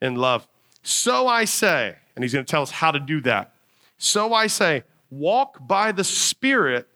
in 0.01 0.15
love. 0.15 0.47
So 0.81 1.27
I 1.27 1.45
say, 1.45 1.95
and 2.15 2.23
he's 2.23 2.33
going 2.33 2.45
to 2.45 2.49
tell 2.49 2.63
us 2.63 2.71
how 2.71 2.91
to 2.91 2.99
do 2.99 3.21
that. 3.21 3.53
So 3.97 4.33
I 4.33 4.47
say, 4.47 4.83
walk 5.11 5.67
by 5.67 5.91
the 5.91 6.03
Spirit, 6.03 6.87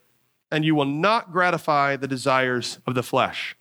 and 0.51 0.65
you 0.65 0.73
will 0.73 0.85
not 0.85 1.31
gratify 1.31 1.97
the 1.97 2.07
desires 2.07 2.79
of 2.87 2.95
the 2.95 3.03
flesh. 3.03 3.55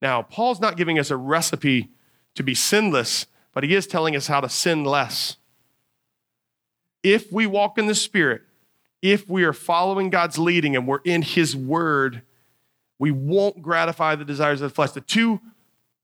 Now, 0.00 0.22
Paul's 0.22 0.60
not 0.60 0.76
giving 0.76 0.98
us 0.98 1.10
a 1.10 1.16
recipe 1.16 1.90
to 2.34 2.42
be 2.42 2.54
sinless, 2.54 3.26
but 3.52 3.64
he 3.64 3.74
is 3.74 3.86
telling 3.86 4.16
us 4.16 4.26
how 4.26 4.40
to 4.40 4.48
sin 4.48 4.84
less. 4.84 5.36
If 7.04 7.30
we 7.30 7.46
walk 7.46 7.78
in 7.78 7.86
the 7.86 7.94
Spirit, 7.94 8.42
if 9.02 9.28
we 9.28 9.44
are 9.44 9.52
following 9.52 10.10
God's 10.10 10.38
leading 10.38 10.74
and 10.74 10.88
we're 10.88 11.02
in 11.04 11.22
His 11.22 11.54
Word, 11.54 12.22
we 12.98 13.10
won't 13.10 13.62
gratify 13.62 14.16
the 14.16 14.24
desires 14.24 14.62
of 14.62 14.70
the 14.70 14.74
flesh. 14.74 14.92
The 14.92 15.02
two 15.02 15.40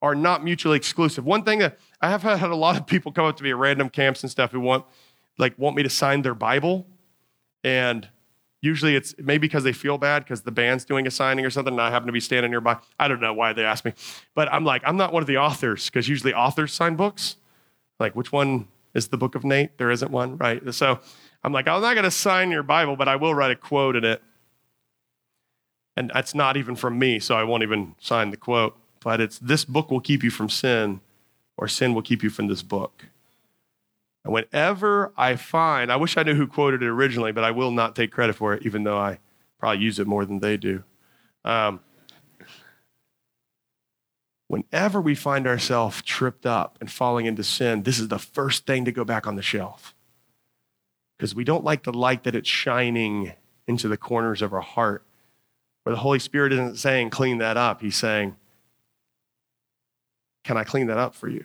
are 0.02 0.14
not 0.14 0.44
mutually 0.44 0.76
exclusive. 0.76 1.24
One 1.24 1.42
thing 1.42 1.58
that 1.60 1.78
I 2.00 2.10
have 2.10 2.22
had 2.22 2.42
a 2.42 2.54
lot 2.54 2.76
of 2.76 2.86
people 2.86 3.10
come 3.10 3.24
up 3.24 3.36
to 3.38 3.42
me 3.42 3.50
at 3.50 3.56
random 3.56 3.88
camps 3.88 4.22
and 4.22 4.30
stuff 4.30 4.52
who 4.52 4.60
want, 4.60 4.84
like, 5.38 5.58
want 5.58 5.76
me 5.76 5.82
to 5.82 5.90
sign 5.90 6.22
their 6.22 6.34
Bible, 6.34 6.86
and 7.64 8.08
usually 8.60 8.94
it's 8.94 9.14
maybe 9.18 9.46
because 9.46 9.64
they 9.64 9.72
feel 9.72 9.96
bad 9.96 10.24
because 10.24 10.42
the 10.42 10.50
band's 10.50 10.84
doing 10.84 11.06
a 11.06 11.10
signing 11.10 11.46
or 11.46 11.50
something, 11.50 11.72
and 11.72 11.80
I 11.80 11.90
happen 11.90 12.06
to 12.06 12.12
be 12.12 12.20
standing 12.20 12.50
nearby. 12.50 12.76
I 12.98 13.08
don't 13.08 13.20
know 13.20 13.32
why 13.32 13.54
they 13.54 13.64
ask 13.64 13.84
me, 13.86 13.94
but 14.34 14.52
I'm 14.52 14.64
like, 14.64 14.82
I'm 14.84 14.98
not 14.98 15.14
one 15.14 15.22
of 15.22 15.26
the 15.26 15.38
authors 15.38 15.86
because 15.86 16.08
usually 16.08 16.34
authors 16.34 16.72
sign 16.72 16.96
books. 16.96 17.36
Like, 17.98 18.14
which 18.14 18.32
one 18.32 18.68
is 18.94 19.08
the 19.08 19.16
book 19.16 19.34
of 19.34 19.44
Nate? 19.44 19.78
There 19.78 19.90
isn't 19.90 20.10
one, 20.10 20.36
right? 20.36 20.62
So 20.74 21.00
I'm 21.42 21.52
like, 21.52 21.68
I'm 21.68 21.80
not 21.80 21.94
going 21.94 22.04
to 22.04 22.10
sign 22.10 22.50
your 22.50 22.62
Bible, 22.62 22.96
but 22.96 23.08
I 23.08 23.16
will 23.16 23.34
write 23.34 23.50
a 23.50 23.56
quote 23.56 23.96
in 23.96 24.04
it. 24.04 24.22
And 25.96 26.10
that's 26.14 26.34
not 26.34 26.56
even 26.56 26.76
from 26.76 26.98
me, 26.98 27.18
so 27.18 27.36
I 27.36 27.44
won't 27.44 27.62
even 27.62 27.94
sign 28.00 28.30
the 28.30 28.36
quote. 28.36 28.76
But 29.02 29.20
it's 29.20 29.38
this 29.38 29.64
book 29.64 29.90
will 29.90 30.00
keep 30.00 30.22
you 30.22 30.30
from 30.30 30.48
sin, 30.48 31.00
or 31.56 31.68
sin 31.68 31.94
will 31.94 32.02
keep 32.02 32.22
you 32.22 32.30
from 32.30 32.48
this 32.48 32.62
book. 32.62 33.06
And 34.24 34.32
whenever 34.32 35.12
I 35.16 35.36
find, 35.36 35.90
I 35.90 35.96
wish 35.96 36.16
I 36.16 36.22
knew 36.22 36.34
who 36.34 36.46
quoted 36.46 36.82
it 36.82 36.88
originally, 36.88 37.32
but 37.32 37.44
I 37.44 37.50
will 37.50 37.70
not 37.70 37.96
take 37.96 38.12
credit 38.12 38.36
for 38.36 38.54
it, 38.54 38.64
even 38.66 38.84
though 38.84 38.98
I 38.98 39.18
probably 39.58 39.82
use 39.82 39.98
it 39.98 40.06
more 40.06 40.24
than 40.26 40.40
they 40.40 40.56
do. 40.56 40.84
Um, 41.44 41.80
whenever 44.50 45.00
we 45.00 45.14
find 45.14 45.46
ourselves 45.46 46.02
tripped 46.02 46.44
up 46.44 46.76
and 46.80 46.90
falling 46.90 47.24
into 47.24 47.44
sin, 47.44 47.84
this 47.84 48.00
is 48.00 48.08
the 48.08 48.18
first 48.18 48.66
thing 48.66 48.84
to 48.84 48.90
go 48.90 49.04
back 49.04 49.24
on 49.24 49.36
the 49.36 49.42
shelf 49.42 49.94
because 51.16 51.36
we 51.36 51.44
don't 51.44 51.62
like 51.62 51.84
the 51.84 51.92
light 51.92 52.24
that 52.24 52.34
it's 52.34 52.48
shining 52.48 53.32
into 53.68 53.86
the 53.86 53.96
corners 53.96 54.42
of 54.42 54.52
our 54.52 54.60
heart. 54.60 55.04
Where 55.84 55.94
the 55.94 56.00
Holy 56.00 56.18
Spirit 56.18 56.52
isn't 56.52 56.78
saying, 56.78 57.10
clean 57.10 57.38
that 57.38 57.56
up. 57.56 57.80
He's 57.80 57.94
saying, 57.94 58.34
can 60.42 60.56
I 60.56 60.64
clean 60.64 60.88
that 60.88 60.98
up 60.98 61.14
for 61.14 61.28
you? 61.28 61.44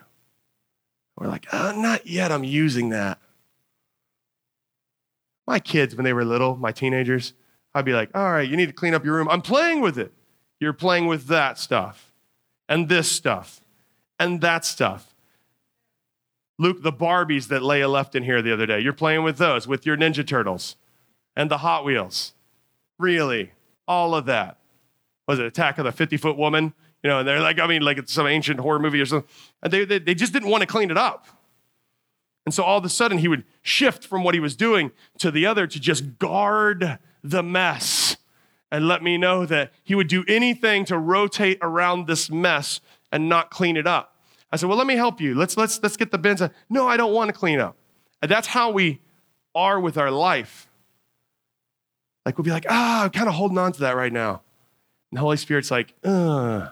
We're 1.16 1.28
like, 1.28 1.46
oh, 1.54 1.80
not 1.80 2.08
yet. 2.08 2.32
I'm 2.32 2.44
using 2.44 2.90
that. 2.90 3.20
My 5.46 5.60
kids, 5.60 5.96
when 5.96 6.06
they 6.06 6.14
were 6.14 6.26
little, 6.26 6.56
my 6.56 6.72
teenagers, 6.72 7.34
I'd 7.76 7.86
be 7.86 7.94
like, 7.94 8.10
all 8.16 8.32
right, 8.32 8.50
you 8.50 8.58
need 8.58 8.66
to 8.66 8.74
clean 8.74 8.96
up 8.96 9.06
your 9.06 9.14
room. 9.14 9.30
I'm 9.30 9.44
playing 9.44 9.82
with 9.82 10.00
it. 10.00 10.12
You're 10.60 10.74
playing 10.74 11.06
with 11.06 11.28
that 11.28 11.60
stuff 11.60 12.12
and 12.68 12.90
this 12.90 13.12
stuff 13.12 13.62
and 14.20 14.42
that 14.42 14.66
stuff. 14.66 15.14
Luke, 16.58 16.82
the 16.82 16.94
Barbies 16.94 17.50
that 17.50 17.62
Leia 17.62 17.92
left 17.92 18.16
in 18.16 18.24
here 18.24 18.42
the 18.42 18.54
other 18.54 18.66
day, 18.66 18.80
you're 18.80 18.94
playing 18.94 19.24
with 19.24 19.38
those, 19.38 19.68
with 19.68 19.86
your 19.86 19.98
Ninja 19.98 20.26
Turtles 20.26 20.78
and 21.36 21.52
the 21.52 21.60
Hot 21.60 21.84
Wheels. 21.84 22.34
Really? 22.98 23.52
All 23.88 24.16
of 24.16 24.26
that. 24.26 24.58
Was 25.28 25.40
it 25.40 25.46
Attack 25.46 25.78
of 25.78 25.86
the 25.86 25.92
50 25.92 26.18
Foot 26.18 26.38
Woman? 26.38 26.74
You 27.04 27.10
know, 27.10 27.20
and 27.20 27.28
they're 27.28 27.42
like, 27.42 27.60
I 27.60 27.68
mean, 27.68 27.82
like 27.82 27.98
it's 27.98 28.14
some 28.14 28.26
ancient 28.26 28.60
horror 28.60 28.80
movie 28.80 29.02
or 29.02 29.06
something. 29.06 29.30
And 29.62 29.72
they, 29.72 29.86
they, 29.86 30.00
they 30.00 30.16
just 30.16 30.34
didn't 30.34 30.50
want 30.50 30.62
to 30.62 30.68
clean 30.68 30.92
it 30.92 30.98
up. 30.98 31.28
And 32.46 32.54
so 32.54 32.64
all 32.64 32.78
of 32.78 32.86
a 32.86 32.90
sudden, 32.90 33.18
he 33.18 33.28
would 33.28 33.44
shift 33.64 34.06
from 34.06 34.24
what 34.24 34.34
he 34.34 34.40
was 34.40 34.56
doing 34.56 34.92
to 35.18 35.32
the 35.32 35.46
other 35.46 35.68
to 35.68 35.80
just 35.80 36.20
guard 36.20 37.00
the 37.24 37.44
mess 37.44 38.18
and 38.76 38.90
let 38.90 39.02
me 39.02 39.18
know 39.18 39.46
that 39.46 39.72
he 39.86 39.96
would 39.96 40.10
do 40.10 40.26
anything 40.28 40.84
to 40.84 40.98
rotate 40.98 41.58
around 41.62 42.08
this 42.08 42.30
mess 42.30 42.82
and 43.10 43.30
not 43.30 43.50
clean 43.50 43.78
it 43.78 43.88
up. 43.88 44.18
I 44.52 44.58
said, 44.58 44.68
well, 44.68 44.78
let 44.78 44.86
me 44.86 44.98
help 44.98 45.22
you. 45.22 45.34
Let's, 45.34 45.56
let's, 45.56 45.82
let's 45.82 45.96
get 45.96 46.12
the 46.12 46.18
bins. 46.18 46.42
Out. 46.42 46.52
No, 46.70 46.86
I 46.86 46.98
don't 46.98 47.14
want 47.14 47.30
to 47.30 47.34
clean 47.34 47.58
up. 47.58 47.78
And 48.22 48.30
that's 48.30 48.48
how 48.48 48.72
we 48.72 49.00
are 49.56 49.80
with 49.80 49.98
our 49.98 50.12
life. 50.12 50.68
Like 52.26 52.38
we'll 52.38 52.44
be 52.44 52.52
like, 52.52 52.66
ah, 52.68 53.06
I'm 53.06 53.12
kind 53.12 53.30
of 53.30 53.36
holding 53.36 53.58
on 53.58 53.72
to 53.72 53.80
that 53.80 53.96
right 53.96 54.12
now. 54.12 54.42
And 55.10 55.20
the 55.20 55.22
Holy 55.22 55.38
Spirit's 55.38 55.72
like, 55.72 55.94
Ugh. 56.04 56.70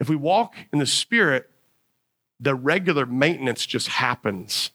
If 0.00 0.08
we 0.08 0.16
walk 0.16 0.54
in 0.72 0.78
the 0.78 0.86
Spirit, 0.86 1.50
the 2.40 2.54
regular 2.54 3.04
maintenance 3.04 3.66
just 3.66 3.88
happens. 3.88 4.70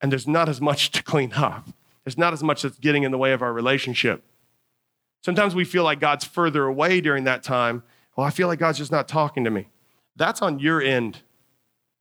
And 0.00 0.10
there's 0.10 0.26
not 0.26 0.48
as 0.48 0.60
much 0.60 0.90
to 0.90 1.02
clean 1.04 1.32
up. 1.34 1.68
There's 2.04 2.18
not 2.18 2.32
as 2.32 2.42
much 2.42 2.62
that's 2.62 2.78
getting 2.78 3.04
in 3.04 3.12
the 3.12 3.18
way 3.18 3.32
of 3.32 3.40
our 3.40 3.52
relationship. 3.52 4.24
Sometimes 5.22 5.54
we 5.54 5.64
feel 5.64 5.84
like 5.84 6.00
God's 6.00 6.24
further 6.24 6.64
away 6.64 7.00
during 7.00 7.24
that 7.24 7.42
time. 7.42 7.82
Well, 8.16 8.26
I 8.26 8.30
feel 8.30 8.48
like 8.48 8.58
God's 8.58 8.78
just 8.78 8.92
not 8.92 9.08
talking 9.08 9.44
to 9.44 9.50
me. 9.50 9.68
That's 10.16 10.42
on 10.42 10.58
your 10.58 10.82
end. 10.82 11.22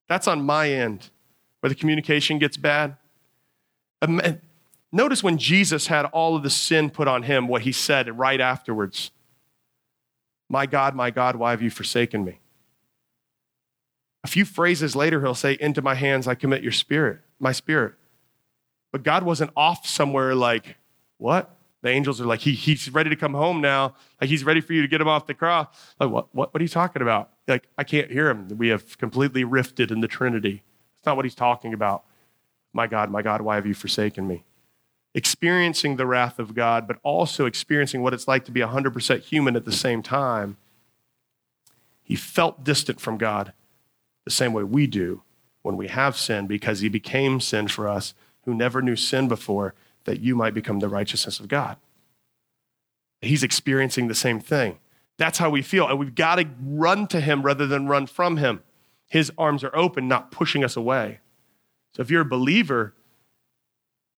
That's 0.07 0.27
on 0.27 0.45
my 0.45 0.69
end, 0.69 1.10
where 1.62 1.69
the 1.69 1.75
communication 1.75 2.38
gets 2.38 2.57
bad. 2.57 2.97
Notice 4.91 5.23
when 5.23 5.38
Jesus 5.38 5.88
had 5.88 6.05
all 6.07 6.36
of 6.36 6.43
the 6.43 6.49
sin 6.49 6.89
put 6.89 7.07
on 7.07 7.23
him, 7.23 7.47
what 7.47 7.62
he 7.62 7.71
said 7.71 8.17
right 8.17 8.41
afterwards 8.41 9.12
My 10.49 10.65
God, 10.65 10.95
my 10.95 11.12
God, 11.12 11.38
why 11.38 11.51
have 11.51 11.62
you 11.62 11.69
forsaken 11.69 12.25
me? 12.25 12.39
A 14.23 14.27
few 14.27 14.43
phrases 14.43 14.95
later, 14.95 15.21
he'll 15.21 15.34
say, 15.34 15.57
Into 15.60 15.81
my 15.81 15.95
hands 15.95 16.27
I 16.27 16.36
commit 16.36 16.62
your 16.62 16.71
spirit, 16.71 17.19
my 17.39 17.51
spirit. 17.51 17.93
But 18.91 19.03
God 19.03 19.23
wasn't 19.23 19.51
off 19.55 19.88
somewhere 19.88 20.36
like, 20.36 20.75
What? 21.17 21.55
The 21.81 21.89
angels 21.89 22.21
are 22.21 22.25
like, 22.25 22.41
he, 22.41 22.53
he's 22.53 22.91
ready 22.93 23.09
to 23.09 23.15
come 23.15 23.33
home 23.33 23.59
now. 23.59 23.95
Like 24.19 24.29
he's 24.29 24.43
ready 24.43 24.61
for 24.61 24.73
you 24.73 24.81
to 24.81 24.87
get 24.87 25.01
him 25.01 25.07
off 25.07 25.25
the 25.25 25.33
cross. 25.33 25.67
Like, 25.99 26.11
what, 26.11 26.33
what, 26.33 26.53
what 26.53 26.61
are 26.61 26.63
you 26.63 26.69
talking 26.69 27.01
about? 27.01 27.31
Like, 27.47 27.67
I 27.77 27.83
can't 27.83 28.11
hear 28.11 28.29
him. 28.29 28.47
We 28.57 28.67
have 28.67 28.97
completely 28.97 29.43
rifted 29.43 29.91
in 29.91 29.99
the 29.99 30.07
Trinity. 30.07 30.63
That's 30.97 31.07
not 31.07 31.15
what 31.15 31.25
he's 31.25 31.35
talking 31.35 31.73
about. 31.73 32.03
My 32.73 32.87
God, 32.87 33.09
my 33.09 33.21
God, 33.21 33.41
why 33.41 33.55
have 33.55 33.65
you 33.65 33.73
forsaken 33.73 34.27
me? 34.27 34.43
Experiencing 35.13 35.97
the 35.97 36.05
wrath 36.05 36.39
of 36.39 36.53
God, 36.53 36.87
but 36.87 36.99
also 37.03 37.45
experiencing 37.45 38.01
what 38.01 38.13
it's 38.13 38.27
like 38.27 38.45
to 38.45 38.51
be 38.51 38.61
100% 38.61 39.19
human 39.21 39.55
at 39.55 39.65
the 39.65 39.71
same 39.71 40.01
time. 40.01 40.57
He 42.03 42.15
felt 42.15 42.63
distant 42.63 43.01
from 43.01 43.17
God 43.17 43.53
the 44.23 44.31
same 44.31 44.53
way 44.53 44.63
we 44.63 44.87
do 44.87 45.23
when 45.63 45.77
we 45.77 45.87
have 45.87 46.15
sin 46.15 46.47
because 46.47 46.79
he 46.79 46.89
became 46.89 47.41
sin 47.41 47.67
for 47.67 47.87
us 47.87 48.13
who 48.45 48.53
never 48.53 48.81
knew 48.81 48.95
sin 48.95 49.27
before 49.27 49.73
that 50.05 50.19
you 50.19 50.35
might 50.35 50.53
become 50.53 50.79
the 50.79 50.89
righteousness 50.89 51.39
of 51.39 51.47
God. 51.47 51.77
He's 53.21 53.43
experiencing 53.43 54.07
the 54.07 54.15
same 54.15 54.39
thing. 54.39 54.79
That's 55.17 55.37
how 55.37 55.49
we 55.49 55.61
feel. 55.61 55.87
And 55.87 55.99
we've 55.99 56.15
got 56.15 56.35
to 56.35 56.47
run 56.63 57.07
to 57.07 57.19
him 57.19 57.43
rather 57.43 57.67
than 57.67 57.87
run 57.87 58.07
from 58.07 58.37
him. 58.37 58.63
His 59.07 59.31
arms 59.37 59.63
are 59.63 59.75
open, 59.75 60.07
not 60.07 60.31
pushing 60.31 60.63
us 60.63 60.75
away. 60.75 61.19
So 61.93 62.01
if 62.01 62.09
you're 62.09 62.21
a 62.21 62.25
believer 62.25 62.95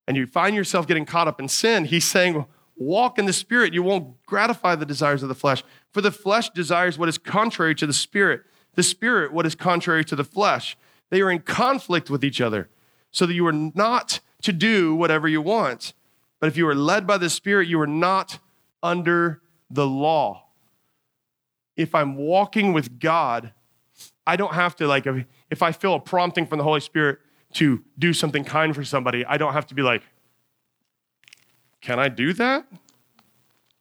and 0.06 0.16
you 0.16 0.26
find 0.26 0.56
yourself 0.56 0.86
getting 0.86 1.04
caught 1.04 1.28
up 1.28 1.40
in 1.40 1.48
sin, 1.48 1.84
he's 1.84 2.04
saying, 2.04 2.46
walk 2.76 3.18
in 3.18 3.26
the 3.26 3.32
spirit. 3.32 3.74
You 3.74 3.82
won't 3.82 4.24
gratify 4.24 4.76
the 4.76 4.86
desires 4.86 5.22
of 5.22 5.28
the 5.28 5.34
flesh. 5.34 5.62
For 5.92 6.00
the 6.00 6.10
flesh 6.10 6.50
desires 6.50 6.96
what 6.96 7.08
is 7.08 7.18
contrary 7.18 7.74
to 7.74 7.86
the 7.86 7.92
spirit, 7.92 8.42
the 8.74 8.82
spirit 8.82 9.32
what 9.32 9.46
is 9.46 9.54
contrary 9.54 10.04
to 10.06 10.16
the 10.16 10.24
flesh. 10.24 10.76
They 11.10 11.20
are 11.20 11.30
in 11.30 11.40
conflict 11.40 12.08
with 12.08 12.24
each 12.24 12.40
other, 12.40 12.68
so 13.10 13.26
that 13.26 13.34
you 13.34 13.46
are 13.46 13.52
not 13.52 14.20
to 14.44 14.52
do 14.52 14.94
whatever 14.94 15.26
you 15.26 15.42
want. 15.42 15.92
But 16.40 16.48
if 16.48 16.56
you 16.56 16.68
are 16.68 16.74
led 16.74 17.06
by 17.06 17.18
the 17.18 17.30
spirit, 17.30 17.66
you 17.68 17.80
are 17.80 17.86
not 17.86 18.38
under 18.82 19.40
the 19.70 19.86
law. 19.86 20.46
If 21.76 21.94
I'm 21.94 22.16
walking 22.16 22.72
with 22.72 23.00
God, 23.00 23.52
I 24.26 24.36
don't 24.36 24.54
have 24.54 24.76
to, 24.76 24.86
like, 24.86 25.06
if 25.50 25.62
I 25.62 25.72
feel 25.72 25.94
a 25.94 26.00
prompting 26.00 26.46
from 26.46 26.58
the 26.58 26.64
Holy 26.64 26.80
Spirit 26.80 27.18
to 27.54 27.82
do 27.98 28.12
something 28.12 28.44
kind 28.44 28.74
for 28.74 28.84
somebody, 28.84 29.24
I 29.24 29.38
don't 29.38 29.54
have 29.54 29.66
to 29.68 29.74
be 29.74 29.82
like, 29.82 30.02
can 31.80 31.98
I 31.98 32.08
do 32.08 32.32
that? 32.34 32.66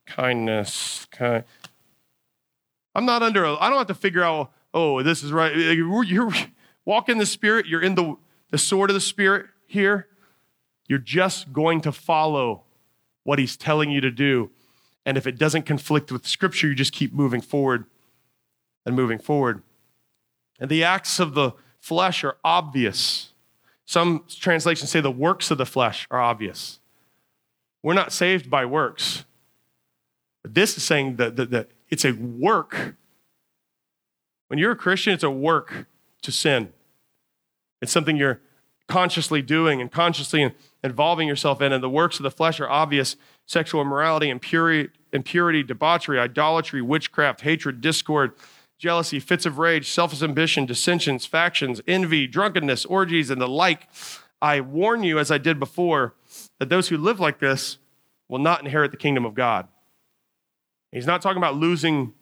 Kindness. 0.06 1.08
Kind. 1.12 1.44
I'm 2.96 3.06
not 3.06 3.22
under, 3.22 3.46
I 3.46 3.70
don't 3.70 3.78
have 3.78 3.88
to 3.88 3.94
figure 3.94 4.24
out, 4.24 4.52
oh, 4.74 5.04
this 5.04 5.24
is 5.24 5.32
right. 5.32 5.56
You're, 5.56 6.04
you're 6.04 6.32
walk 6.86 7.10
in 7.10 7.18
the 7.18 7.26
Spirit, 7.26 7.66
you're 7.66 7.82
in 7.82 7.96
the, 7.96 8.16
the 8.52 8.58
sword 8.58 8.90
of 8.90 8.94
the 8.94 9.02
Spirit 9.02 9.48
here. 9.68 10.08
You're 10.94 11.00
just 11.00 11.52
going 11.52 11.82
to 11.82 11.92
follow 11.92 12.66
what 13.24 13.40
He's 13.40 13.58
telling 13.58 13.90
you 13.90 14.00
to 14.00 14.12
do. 14.12 14.52
And 15.08 15.18
if 15.18 15.26
it 15.26 15.40
doesn't 15.40 15.64
conflict 15.64 16.12
with 16.12 16.28
Scripture, 16.28 16.68
you 16.68 16.76
just 16.76 16.94
keep 16.94 17.12
moving 17.12 17.42
forward 17.42 17.86
and 18.86 18.96
moving 18.96 19.18
forward. 19.18 19.64
And 20.60 20.70
the 20.70 20.84
acts 20.84 21.20
of 21.20 21.34
the 21.34 21.54
flesh 21.80 22.24
are 22.24 22.38
obvious. 22.44 23.32
Some 23.86 24.26
translations 24.30 24.92
say 24.92 25.02
the 25.02 25.10
works 25.10 25.50
of 25.50 25.58
the 25.58 25.66
flesh 25.66 26.08
are 26.12 26.22
obvious. 26.22 26.80
We're 27.82 27.96
not 27.96 28.14
saved 28.14 28.52
by 28.52 28.64
works. 28.64 29.26
This 30.44 30.78
is 30.78 30.84
saying 30.84 31.16
that, 31.16 31.38
that, 31.38 31.50
that 31.50 31.72
it's 31.90 32.06
a 32.06 32.12
work. 32.12 32.98
When 34.46 34.60
you're 34.60 34.74
a 34.74 34.76
Christian, 34.76 35.12
it's 35.14 35.24
a 35.24 35.32
work 35.32 35.88
to 36.22 36.32
sin. 36.32 36.72
It's 37.82 37.92
something 37.92 38.16
you're 38.16 38.42
consciously 38.94 39.42
doing 39.42 39.82
and 39.82 39.92
consciously 39.92 40.54
involving 40.84 41.28
yourself 41.28 41.64
in, 41.64 41.74
and 41.74 41.84
the 41.84 41.90
works 41.90 42.20
of 42.20 42.24
the 42.24 42.30
flesh 42.30 42.60
are 42.60 42.70
obvious 42.70 43.16
sexual 43.48 43.82
immorality, 43.82 44.30
impurity, 44.30 44.92
impurity, 45.12 45.64
debauchery, 45.64 46.20
idolatry, 46.20 46.80
witchcraft, 46.80 47.42
hatred, 47.42 47.82
discord, 47.82 48.34
jealousy, 48.78 49.20
fits 49.20 49.48
of 49.48 49.58
rage, 49.58 49.90
selfish 49.90 50.22
ambition, 50.22 50.68
dissensions, 50.68 51.26
factions, 51.26 51.82
envy, 51.88 52.28
drunkenness, 52.28 52.86
orgies, 52.86 53.32
and 53.32 53.42
the 53.42 53.48
like. 53.48 53.90
I 54.40 54.62
warn 54.62 55.02
you, 55.02 55.18
as 55.18 55.32
I 55.32 55.40
did 55.40 55.60
before, 55.60 56.14
that 56.60 56.70
those 56.70 56.90
who 56.90 56.98
live 56.98 57.20
like 57.20 57.40
this 57.40 57.80
will 58.30 58.38
not 58.38 58.62
inherit 58.64 58.92
the 58.92 58.98
kingdom 58.98 59.26
of 59.26 59.34
God. 59.34 59.68
He's 60.92 61.08
not 61.08 61.24
talking 61.24 61.38
about 61.40 61.56
losing 61.56 62.14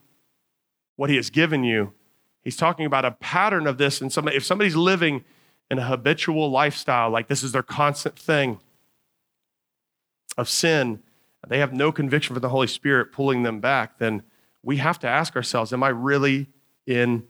what 0.95 1.09
he 1.09 1.17
has 1.17 1.29
given 1.29 1.65
you. 1.65 1.91
He's 2.45 2.55
talking 2.55 2.85
about 2.85 3.03
a 3.03 3.11
pattern 3.11 3.67
of 3.67 3.77
this. 3.77 3.99
And 3.99 4.09
somebody, 4.09 4.37
if 4.37 4.45
somebody's 4.45 4.77
living 4.77 5.25
in 5.71 5.79
a 5.79 5.85
habitual 5.85 6.51
lifestyle, 6.51 7.09
like 7.09 7.29
this 7.29 7.43
is 7.43 7.53
their 7.53 7.63
constant 7.63 8.19
thing 8.19 8.59
of 10.37 10.49
sin, 10.49 11.01
they 11.47 11.59
have 11.59 11.71
no 11.71 11.93
conviction 11.93 12.33
for 12.33 12.41
the 12.41 12.49
Holy 12.49 12.67
Spirit 12.67 13.13
pulling 13.13 13.43
them 13.43 13.61
back, 13.61 13.97
then 13.97 14.21
we 14.61 14.77
have 14.77 14.99
to 14.99 15.07
ask 15.07 15.33
ourselves, 15.33 15.71
am 15.71 15.81
I 15.81 15.87
really 15.87 16.49
in 16.85 17.23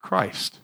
Christ? 0.00 0.60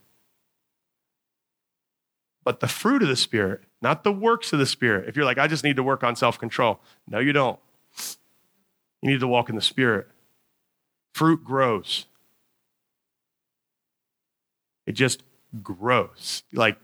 But 2.45 2.61
the 2.61 2.69
fruit 2.69 3.03
of 3.03 3.09
the 3.09 3.17
Spirit, 3.17 3.65
not 3.83 4.05
the 4.05 4.13
works 4.13 4.53
of 4.53 4.61
the 4.61 4.67
Spirit. 4.67 5.09
If 5.09 5.17
you're 5.17 5.25
like, 5.25 5.37
I 5.37 5.49
just 5.49 5.65
need 5.65 5.77
to 5.77 5.83
work 5.83 6.05
on 6.05 6.15
self 6.15 6.39
control, 6.39 6.81
no, 7.09 7.19
you 7.19 7.33
don't. 7.33 7.59
You 9.03 9.11
need 9.11 9.21
to 9.21 9.29
walk 9.29 9.49
in 9.49 9.57
the 9.57 9.63
Spirit. 9.63 10.07
Fruit 11.13 11.43
grows, 11.43 12.07
it 14.87 14.93
just 14.93 15.25
grows. 15.61 16.45
Like 16.53 16.79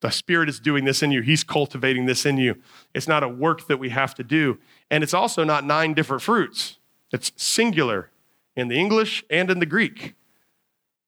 the 0.00 0.10
Spirit 0.10 0.48
is 0.48 0.60
doing 0.60 0.84
this 0.84 1.02
in 1.02 1.10
you, 1.10 1.22
He's 1.22 1.44
cultivating 1.44 2.06
this 2.06 2.24
in 2.24 2.36
you. 2.36 2.56
It's 2.94 3.08
not 3.08 3.22
a 3.22 3.28
work 3.28 3.66
that 3.68 3.78
we 3.78 3.90
have 3.90 4.14
to 4.16 4.24
do. 4.24 4.58
And 4.90 5.02
it's 5.02 5.14
also 5.14 5.44
not 5.44 5.64
nine 5.64 5.94
different 5.94 6.22
fruits, 6.22 6.78
it's 7.12 7.32
singular 7.36 8.10
in 8.56 8.68
the 8.68 8.76
English 8.76 9.24
and 9.30 9.50
in 9.50 9.60
the 9.60 9.66
Greek. 9.66 10.14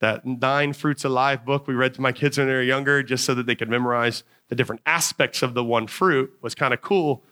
That 0.01 0.25
Nine 0.25 0.73
Fruits 0.73 1.05
Alive 1.05 1.45
book 1.45 1.67
we 1.67 1.75
read 1.75 1.93
to 1.95 2.01
my 2.01 2.13
kids 2.13 2.39
when 2.39 2.47
they 2.47 2.55
were 2.55 2.63
younger, 2.63 3.03
just 3.03 3.25
so 3.25 3.35
that 3.35 3.45
they 3.45 3.55
could 3.55 3.69
memorize 3.69 4.25
the 4.49 4.55
different 4.55 4.81
aspects 4.87 5.43
of 5.43 5.53
the 5.53 5.63
one 5.63 5.87
fruit, 5.87 6.33
was 6.41 6.55
kind 6.55 6.73
of 6.73 6.81
cool. 6.81 7.23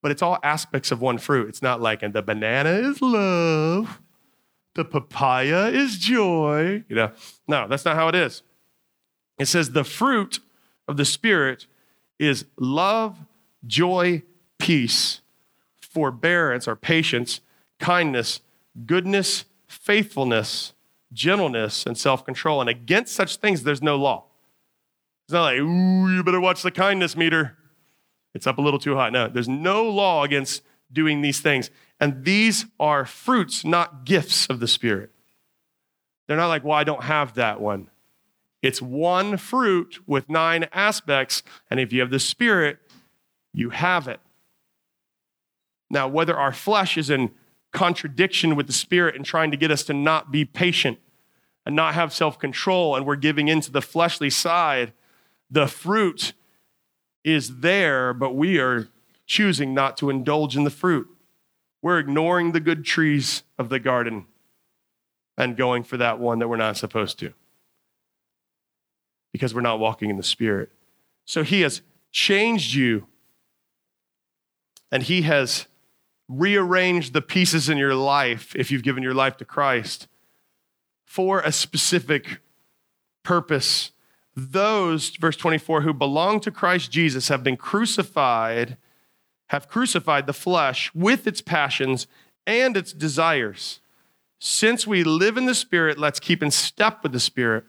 But 0.00 0.10
it's 0.10 0.22
all 0.22 0.38
aspects 0.42 0.90
of 0.90 1.02
one 1.02 1.18
fruit. 1.18 1.48
It's 1.48 1.60
not 1.60 1.82
like, 1.82 2.02
and 2.02 2.14
the 2.14 2.22
banana 2.22 2.70
is 2.70 3.02
love, 3.02 4.00
the 4.76 4.84
papaya 4.84 5.66
is 5.66 5.98
joy. 5.98 6.84
You 6.88 6.96
know, 6.96 7.10
no, 7.46 7.68
that's 7.68 7.84
not 7.84 7.96
how 7.96 8.08
it 8.08 8.14
is. 8.14 8.42
It 9.38 9.46
says 9.46 9.72
the 9.72 9.84
fruit 9.84 10.40
of 10.88 10.96
the 10.96 11.04
Spirit 11.04 11.66
is 12.18 12.46
love, 12.56 13.16
joy, 13.66 14.22
peace, 14.58 15.20
forbearance 15.80 16.66
or 16.66 16.74
patience, 16.74 17.40
kindness, 17.78 18.40
goodness, 18.86 19.44
faithfulness, 19.66 20.72
gentleness, 21.12 21.86
and 21.86 21.96
self 21.96 22.24
control. 22.24 22.60
And 22.60 22.68
against 22.68 23.14
such 23.14 23.36
things, 23.36 23.62
there's 23.62 23.82
no 23.82 23.96
law. 23.96 24.24
It's 25.26 25.32
not 25.32 25.42
like, 25.42 25.60
ooh, 25.60 26.14
you 26.14 26.24
better 26.24 26.40
watch 26.40 26.62
the 26.62 26.70
kindness 26.70 27.16
meter. 27.16 27.56
It's 28.34 28.46
up 28.46 28.58
a 28.58 28.62
little 28.62 28.80
too 28.80 28.96
high. 28.96 29.10
No, 29.10 29.28
there's 29.28 29.48
no 29.48 29.84
law 29.88 30.24
against 30.24 30.62
doing 30.92 31.20
these 31.20 31.40
things. 31.40 31.70
And 32.00 32.24
these 32.24 32.66
are 32.78 33.04
fruits, 33.04 33.64
not 33.64 34.04
gifts 34.04 34.46
of 34.46 34.60
the 34.60 34.68
Spirit. 34.68 35.10
They're 36.26 36.36
not 36.36 36.48
like, 36.48 36.64
well, 36.64 36.78
I 36.78 36.84
don't 36.84 37.02
have 37.02 37.34
that 37.34 37.60
one. 37.60 37.90
It's 38.62 38.82
one 38.82 39.36
fruit 39.36 40.00
with 40.06 40.28
nine 40.28 40.66
aspects. 40.72 41.42
And 41.70 41.78
if 41.78 41.92
you 41.92 42.00
have 42.00 42.10
the 42.10 42.18
Spirit, 42.18 42.78
you 43.52 43.70
have 43.70 44.08
it. 44.08 44.20
Now, 45.90 46.08
whether 46.08 46.36
our 46.36 46.52
flesh 46.52 46.98
is 46.98 47.08
in 47.08 47.30
contradiction 47.72 48.56
with 48.56 48.66
the 48.66 48.72
Spirit 48.72 49.14
and 49.14 49.24
trying 49.24 49.50
to 49.50 49.56
get 49.56 49.70
us 49.70 49.84
to 49.84 49.94
not 49.94 50.32
be 50.32 50.44
patient 50.44 50.98
and 51.64 51.76
not 51.76 51.94
have 51.94 52.12
self 52.12 52.38
control, 52.38 52.96
and 52.96 53.06
we're 53.06 53.16
giving 53.16 53.48
into 53.48 53.70
the 53.70 53.82
fleshly 53.82 54.30
side, 54.30 54.92
the 55.50 55.66
fruit 55.66 56.32
is 57.24 57.60
there, 57.60 58.12
but 58.12 58.34
we 58.34 58.58
are 58.58 58.88
choosing 59.26 59.74
not 59.74 59.96
to 59.98 60.10
indulge 60.10 60.56
in 60.56 60.64
the 60.64 60.70
fruit. 60.70 61.06
We're 61.82 61.98
ignoring 61.98 62.52
the 62.52 62.60
good 62.60 62.84
trees 62.84 63.44
of 63.58 63.68
the 63.68 63.78
garden 63.78 64.26
and 65.36 65.56
going 65.56 65.84
for 65.84 65.96
that 65.96 66.18
one 66.18 66.38
that 66.40 66.48
we're 66.48 66.56
not 66.56 66.76
supposed 66.76 67.18
to 67.20 67.34
because 69.38 69.54
we're 69.54 69.60
not 69.60 69.78
walking 69.78 70.10
in 70.10 70.16
the 70.16 70.22
Spirit. 70.24 70.68
So 71.24 71.44
He 71.44 71.60
has 71.60 71.80
changed 72.10 72.74
you 72.74 73.06
and 74.90 75.04
He 75.04 75.22
has 75.22 75.66
rearranged 76.28 77.12
the 77.12 77.22
pieces 77.22 77.68
in 77.68 77.78
your 77.78 77.94
life 77.94 78.52
if 78.56 78.72
you've 78.72 78.82
given 78.82 79.04
your 79.04 79.14
life 79.14 79.36
to 79.36 79.44
Christ 79.44 80.08
for 81.06 81.38
a 81.40 81.52
specific 81.52 82.40
purpose. 83.22 83.92
Those, 84.34 85.10
verse 85.16 85.36
24, 85.36 85.82
who 85.82 85.94
belong 85.94 86.40
to 86.40 86.50
Christ 86.50 86.90
Jesus 86.90 87.28
have 87.28 87.44
been 87.44 87.56
crucified, 87.56 88.76
have 89.50 89.68
crucified 89.68 90.26
the 90.26 90.32
flesh 90.32 90.92
with 90.94 91.28
its 91.28 91.40
passions 91.40 92.08
and 92.44 92.76
its 92.76 92.92
desires. 92.92 93.78
Since 94.40 94.84
we 94.84 95.04
live 95.04 95.36
in 95.36 95.46
the 95.46 95.54
Spirit, 95.54 95.96
let's 95.96 96.18
keep 96.18 96.42
in 96.42 96.50
step 96.50 97.04
with 97.04 97.12
the 97.12 97.20
Spirit. 97.20 97.64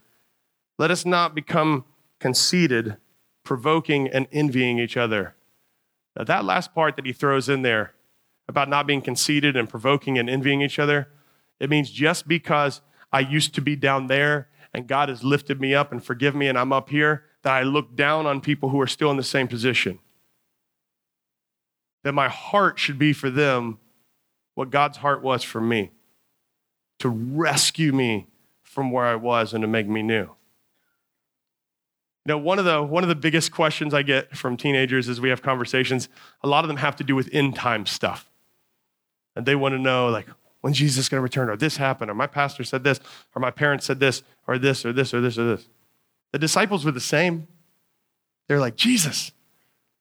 Let 0.80 0.92
us 0.92 1.06
not 1.06 1.36
become 1.36 1.84
conceited, 2.20 2.96
provoking 3.44 4.08
and 4.08 4.28
envying 4.32 4.80
each 4.80 4.96
other. 4.96 5.36
Now, 6.16 6.24
that 6.24 6.46
last 6.46 6.74
part 6.74 6.96
that 6.96 7.06
he 7.06 7.12
throws 7.12 7.50
in 7.50 7.64
there 7.64 7.94
about 8.48 8.70
not 8.70 8.88
being 8.88 9.02
conceited 9.02 9.58
and 9.58 9.70
provoking 9.70 10.18
and 10.18 10.30
envying 10.30 10.62
each 10.62 10.80
other, 10.80 11.10
it 11.60 11.70
means 11.70 11.92
just 11.92 12.30
because 12.30 12.80
I 13.12 13.20
used 13.20 13.54
to 13.56 13.62
be 13.62 13.76
down 13.76 14.08
there 14.08 14.48
and 14.74 14.88
God 14.88 15.10
has 15.10 15.22
lifted 15.22 15.60
me 15.60 15.76
up 15.76 15.92
and 15.92 16.02
forgiven 16.02 16.40
me 16.40 16.48
and 16.48 16.58
I'm 16.58 16.72
up 16.72 16.90
here, 16.90 17.26
that 17.44 17.54
I 17.54 17.64
look 17.64 17.96
down 17.96 18.26
on 18.26 18.40
people 18.40 18.70
who 18.70 18.80
are 18.80 18.88
still 18.88 19.12
in 19.12 19.18
the 19.18 19.24
same 19.24 19.50
position. 19.50 20.00
That 22.04 22.14
my 22.14 22.30
heart 22.30 22.80
should 22.80 22.98
be 22.98 23.12
for 23.12 23.30
them 23.30 23.80
what 24.56 24.70
God's 24.70 24.98
heart 25.00 25.22
was 25.22 25.44
for 25.44 25.60
me 25.60 25.92
to 27.00 27.10
rescue 27.10 27.92
me 27.92 28.28
from 28.62 28.92
where 28.92 29.06
I 29.06 29.16
was 29.16 29.54
and 29.54 29.62
to 29.62 29.68
make 29.68 29.88
me 29.88 30.04
new. 30.04 30.30
Know, 32.30 32.38
one 32.38 32.60
of 32.60 32.66
the 32.66 32.84
one 32.84 33.02
of 33.04 33.10
the 33.10 33.16
biggest 33.16 33.52
questions 33.52 33.92
I 33.92 34.04
get 34.04 34.38
from 34.38 34.56
teenagers 34.56 35.10
as 35.10 35.20
we 35.20 35.30
have 35.30 35.42
conversations, 35.42 36.10
a 36.44 36.48
lot 36.48 36.64
of 36.64 36.68
them 36.68 36.78
have 36.78 36.96
to 36.98 37.04
do 37.04 37.16
with 37.16 37.28
end 37.34 37.56
time 37.56 37.88
stuff. 37.88 38.30
And 39.36 39.48
they 39.48 39.56
want 39.56 39.74
to 39.74 39.80
know, 39.80 40.10
like, 40.10 40.28
when 40.62 40.74
Jesus 40.74 41.00
is 41.00 41.10
going 41.10 41.18
to 41.18 41.24
return? 41.24 41.50
Or 41.50 41.58
this 41.58 41.78
happened, 41.78 42.12
or 42.12 42.14
my 42.14 42.28
pastor 42.28 42.64
said 42.64 42.84
this, 42.84 43.00
or 43.34 43.40
my 43.40 43.50
parents 43.50 43.88
said 43.88 44.00
this, 44.00 44.22
or 44.46 44.60
this, 44.60 44.86
or 44.86 44.94
this, 44.94 45.12
or 45.12 45.22
this, 45.22 45.40
or 45.40 45.56
this. 45.56 45.68
The 46.32 46.38
disciples 46.38 46.86
were 46.86 46.92
the 46.92 47.00
same. 47.00 47.48
They're 48.48 48.60
like, 48.60 48.76
Jesus, 48.76 49.32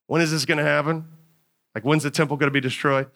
when 0.06 0.20
is 0.20 0.30
this 0.30 0.44
going 0.44 0.58
to 0.58 0.64
happen? 0.64 1.06
Like, 1.74 1.84
when's 1.84 2.02
the 2.02 2.10
temple 2.10 2.36
going 2.36 2.48
to 2.48 2.52
be 2.52 2.60
destroyed? 2.60 3.08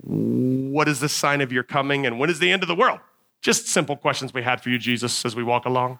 What 0.00 0.86
is 0.86 1.00
the 1.00 1.08
sign 1.08 1.40
of 1.40 1.50
your 1.50 1.64
coming? 1.64 2.06
And 2.06 2.20
when 2.20 2.30
is 2.30 2.38
the 2.38 2.52
end 2.52 2.62
of 2.62 2.68
the 2.68 2.76
world? 2.76 3.00
Just 3.40 3.66
simple 3.66 3.96
questions 3.96 4.32
we 4.32 4.44
had 4.44 4.60
for 4.60 4.70
you, 4.70 4.78
Jesus, 4.78 5.24
as 5.24 5.34
we 5.34 5.42
walk 5.42 5.64
along. 5.64 5.98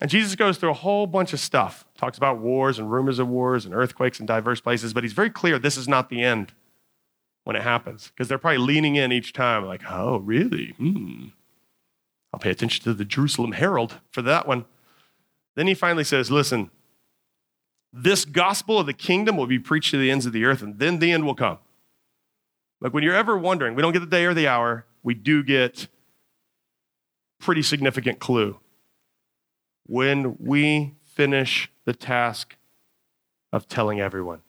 And 0.00 0.10
Jesus 0.10 0.34
goes 0.34 0.56
through 0.56 0.70
a 0.70 0.74
whole 0.74 1.06
bunch 1.06 1.32
of 1.32 1.40
stuff, 1.40 1.84
talks 1.98 2.16
about 2.16 2.38
wars 2.38 2.78
and 2.78 2.90
rumors 2.90 3.18
of 3.18 3.28
wars 3.28 3.66
and 3.66 3.74
earthquakes 3.74 4.18
in 4.18 4.26
diverse 4.26 4.60
places, 4.60 4.94
but 4.94 5.04
he's 5.04 5.12
very 5.12 5.28
clear 5.28 5.58
this 5.58 5.76
is 5.76 5.86
not 5.86 6.08
the 6.08 6.22
end 6.22 6.52
when 7.44 7.54
it 7.54 7.62
happens, 7.62 8.08
because 8.08 8.28
they're 8.28 8.38
probably 8.38 8.58
leaning 8.58 8.96
in 8.96 9.12
each 9.12 9.32
time, 9.32 9.64
like, 9.64 9.82
oh, 9.88 10.18
really? 10.18 10.74
Hmm. 10.78 11.28
I'll 12.32 12.40
pay 12.40 12.50
attention 12.50 12.84
to 12.84 12.94
the 12.94 13.04
Jerusalem 13.04 13.52
Herald 13.52 14.00
for 14.10 14.22
that 14.22 14.46
one. 14.46 14.64
Then 15.56 15.66
he 15.66 15.74
finally 15.74 16.04
says, 16.04 16.30
listen, 16.30 16.70
this 17.92 18.24
gospel 18.24 18.78
of 18.78 18.86
the 18.86 18.92
kingdom 18.92 19.36
will 19.36 19.46
be 19.46 19.58
preached 19.58 19.90
to 19.90 19.98
the 19.98 20.10
ends 20.10 20.26
of 20.26 20.32
the 20.32 20.44
earth, 20.44 20.62
and 20.62 20.78
then 20.78 20.98
the 20.98 21.12
end 21.12 21.26
will 21.26 21.34
come. 21.34 21.58
Like 22.80 22.94
when 22.94 23.02
you're 23.02 23.14
ever 23.14 23.36
wondering, 23.36 23.74
we 23.74 23.82
don't 23.82 23.92
get 23.92 24.00
the 24.00 24.06
day 24.06 24.24
or 24.24 24.32
the 24.32 24.48
hour, 24.48 24.86
we 25.02 25.14
do 25.14 25.42
get 25.42 25.88
pretty 27.38 27.62
significant 27.62 28.18
clue. 28.18 28.58
When 29.90 30.36
we 30.38 30.94
finish 31.02 31.68
the 31.84 31.92
task 31.92 32.54
of 33.52 33.66
telling 33.66 34.00
everyone. 34.00 34.42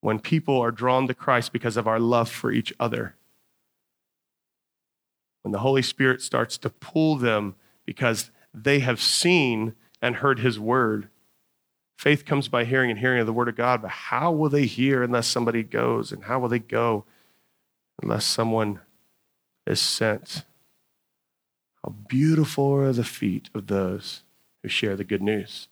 When 0.00 0.20
people 0.20 0.60
are 0.60 0.70
drawn 0.70 1.08
to 1.08 1.14
Christ 1.14 1.52
because 1.52 1.76
of 1.76 1.88
our 1.88 1.98
love 1.98 2.30
for 2.30 2.52
each 2.52 2.72
other. 2.78 3.16
When 5.42 5.50
the 5.50 5.58
Holy 5.58 5.82
Spirit 5.82 6.22
starts 6.22 6.56
to 6.58 6.70
pull 6.70 7.16
them 7.16 7.56
because 7.84 8.30
they 8.54 8.78
have 8.78 9.00
seen 9.00 9.74
and 10.00 10.14
heard 10.14 10.38
his 10.38 10.60
word. 10.60 11.08
Faith 11.98 12.24
comes 12.24 12.46
by 12.46 12.62
hearing 12.62 12.92
and 12.92 13.00
hearing 13.00 13.18
of 13.18 13.26
the 13.26 13.32
word 13.32 13.48
of 13.48 13.56
God, 13.56 13.82
but 13.82 13.90
how 13.90 14.30
will 14.30 14.50
they 14.50 14.66
hear 14.66 15.02
unless 15.02 15.26
somebody 15.26 15.64
goes? 15.64 16.12
And 16.12 16.22
how 16.22 16.38
will 16.38 16.48
they 16.48 16.60
go 16.60 17.04
unless 18.00 18.24
someone 18.24 18.78
is 19.66 19.80
sent? 19.80 20.44
How 21.86 21.92
beautiful 22.08 22.72
are 22.72 22.92
the 22.92 23.04
feet 23.04 23.48
of 23.54 23.68
those 23.68 24.24
who 24.60 24.68
share 24.68 24.96
the 24.96 25.04
good 25.04 25.22
news. 25.22 25.68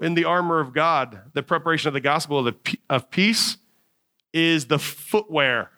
In 0.00 0.14
the 0.14 0.24
armor 0.24 0.58
of 0.58 0.74
God, 0.74 1.20
the 1.34 1.42
preparation 1.44 1.86
of 1.86 1.94
the 1.94 2.00
gospel 2.00 2.40
of, 2.40 2.46
the, 2.46 2.78
of 2.90 3.10
peace 3.10 3.58
is 4.32 4.66
the 4.66 4.80
footwear. 4.80 5.70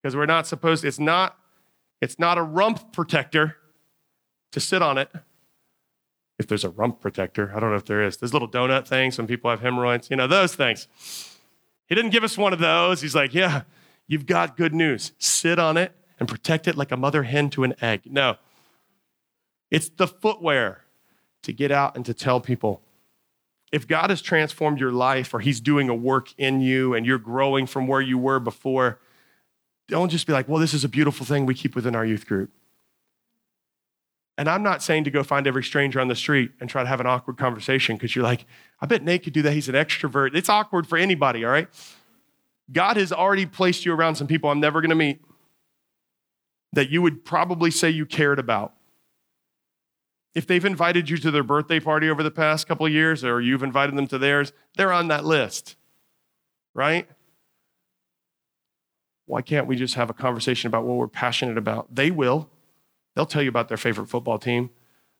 Because 0.00 0.14
we're 0.14 0.26
not 0.26 0.46
supposed, 0.46 0.84
it's 0.84 1.00
not, 1.00 1.36
it's 2.00 2.20
not 2.20 2.38
a 2.38 2.42
rump 2.42 2.92
protector 2.92 3.56
to 4.52 4.60
sit 4.60 4.80
on 4.80 4.96
it. 4.96 5.10
If 6.38 6.46
there's 6.46 6.62
a 6.62 6.70
rump 6.70 7.00
protector, 7.00 7.52
I 7.52 7.58
don't 7.58 7.70
know 7.70 7.76
if 7.76 7.86
there 7.86 8.04
is. 8.04 8.18
Those 8.18 8.32
little 8.32 8.48
donut 8.48 8.86
things 8.86 9.18
when 9.18 9.26
people 9.26 9.50
have 9.50 9.60
hemorrhoids, 9.60 10.08
you 10.08 10.14
know, 10.14 10.28
those 10.28 10.54
things. 10.54 10.86
He 11.88 11.96
didn't 11.96 12.12
give 12.12 12.22
us 12.22 12.38
one 12.38 12.52
of 12.52 12.60
those. 12.60 13.00
He's 13.00 13.16
like, 13.16 13.34
yeah, 13.34 13.62
you've 14.06 14.26
got 14.26 14.56
good 14.56 14.74
news. 14.74 15.10
Sit 15.18 15.58
on 15.58 15.76
it 15.76 15.92
and 16.18 16.28
protect 16.28 16.66
it 16.66 16.76
like 16.76 16.92
a 16.92 16.96
mother 16.96 17.24
hen 17.24 17.50
to 17.50 17.64
an 17.64 17.74
egg. 17.80 18.02
No, 18.06 18.36
it's 19.70 19.88
the 19.88 20.06
footwear 20.06 20.82
to 21.42 21.52
get 21.52 21.70
out 21.70 21.96
and 21.96 22.04
to 22.06 22.14
tell 22.14 22.40
people. 22.40 22.82
If 23.72 23.86
God 23.86 24.10
has 24.10 24.22
transformed 24.22 24.80
your 24.80 24.92
life 24.92 25.34
or 25.34 25.40
He's 25.40 25.60
doing 25.60 25.88
a 25.88 25.94
work 25.94 26.32
in 26.38 26.60
you 26.60 26.94
and 26.94 27.04
you're 27.04 27.18
growing 27.18 27.66
from 27.66 27.86
where 27.86 28.00
you 28.00 28.16
were 28.16 28.38
before, 28.38 29.00
don't 29.88 30.08
just 30.08 30.26
be 30.26 30.32
like, 30.32 30.48
well, 30.48 30.60
this 30.60 30.74
is 30.74 30.84
a 30.84 30.88
beautiful 30.88 31.26
thing 31.26 31.46
we 31.46 31.54
keep 31.54 31.74
within 31.74 31.94
our 31.94 32.04
youth 32.04 32.26
group. 32.26 32.50
And 34.38 34.48
I'm 34.48 34.62
not 34.62 34.82
saying 34.82 35.04
to 35.04 35.10
go 35.10 35.22
find 35.22 35.46
every 35.46 35.64
stranger 35.64 35.98
on 35.98 36.08
the 36.08 36.14
street 36.14 36.50
and 36.60 36.68
try 36.68 36.82
to 36.82 36.88
have 36.88 37.00
an 37.00 37.06
awkward 37.06 37.38
conversation 37.38 37.96
because 37.96 38.14
you're 38.14 38.24
like, 38.24 38.44
I 38.80 38.86
bet 38.86 39.02
Nate 39.02 39.24
could 39.24 39.32
do 39.32 39.42
that. 39.42 39.52
He's 39.52 39.68
an 39.68 39.74
extrovert. 39.74 40.34
It's 40.34 40.48
awkward 40.48 40.86
for 40.86 40.98
anybody, 40.98 41.44
all 41.44 41.50
right? 41.50 41.68
God 42.70 42.96
has 42.98 43.12
already 43.12 43.46
placed 43.46 43.86
you 43.86 43.94
around 43.94 44.16
some 44.16 44.26
people 44.26 44.50
I'm 44.50 44.60
never 44.60 44.80
going 44.80 44.90
to 44.90 44.96
meet 44.96 45.22
that 46.72 46.90
you 46.90 47.02
would 47.02 47.24
probably 47.24 47.70
say 47.70 47.90
you 47.90 48.06
cared 48.06 48.38
about. 48.38 48.74
If 50.34 50.46
they've 50.46 50.64
invited 50.64 51.08
you 51.08 51.16
to 51.18 51.30
their 51.30 51.42
birthday 51.42 51.80
party 51.80 52.10
over 52.10 52.22
the 52.22 52.30
past 52.30 52.68
couple 52.68 52.84
of 52.84 52.92
years 52.92 53.24
or 53.24 53.40
you've 53.40 53.62
invited 53.62 53.96
them 53.96 54.06
to 54.08 54.18
theirs, 54.18 54.52
they're 54.76 54.92
on 54.92 55.08
that 55.08 55.24
list, 55.24 55.76
right? 56.74 57.08
Why 59.24 59.42
can't 59.42 59.66
we 59.66 59.76
just 59.76 59.94
have 59.94 60.10
a 60.10 60.14
conversation 60.14 60.68
about 60.68 60.84
what 60.84 60.96
we're 60.96 61.08
passionate 61.08 61.56
about? 61.56 61.94
They 61.94 62.10
will. 62.10 62.50
They'll 63.14 63.26
tell 63.26 63.42
you 63.42 63.48
about 63.48 63.68
their 63.68 63.78
favorite 63.78 64.08
football 64.08 64.38
team. 64.38 64.70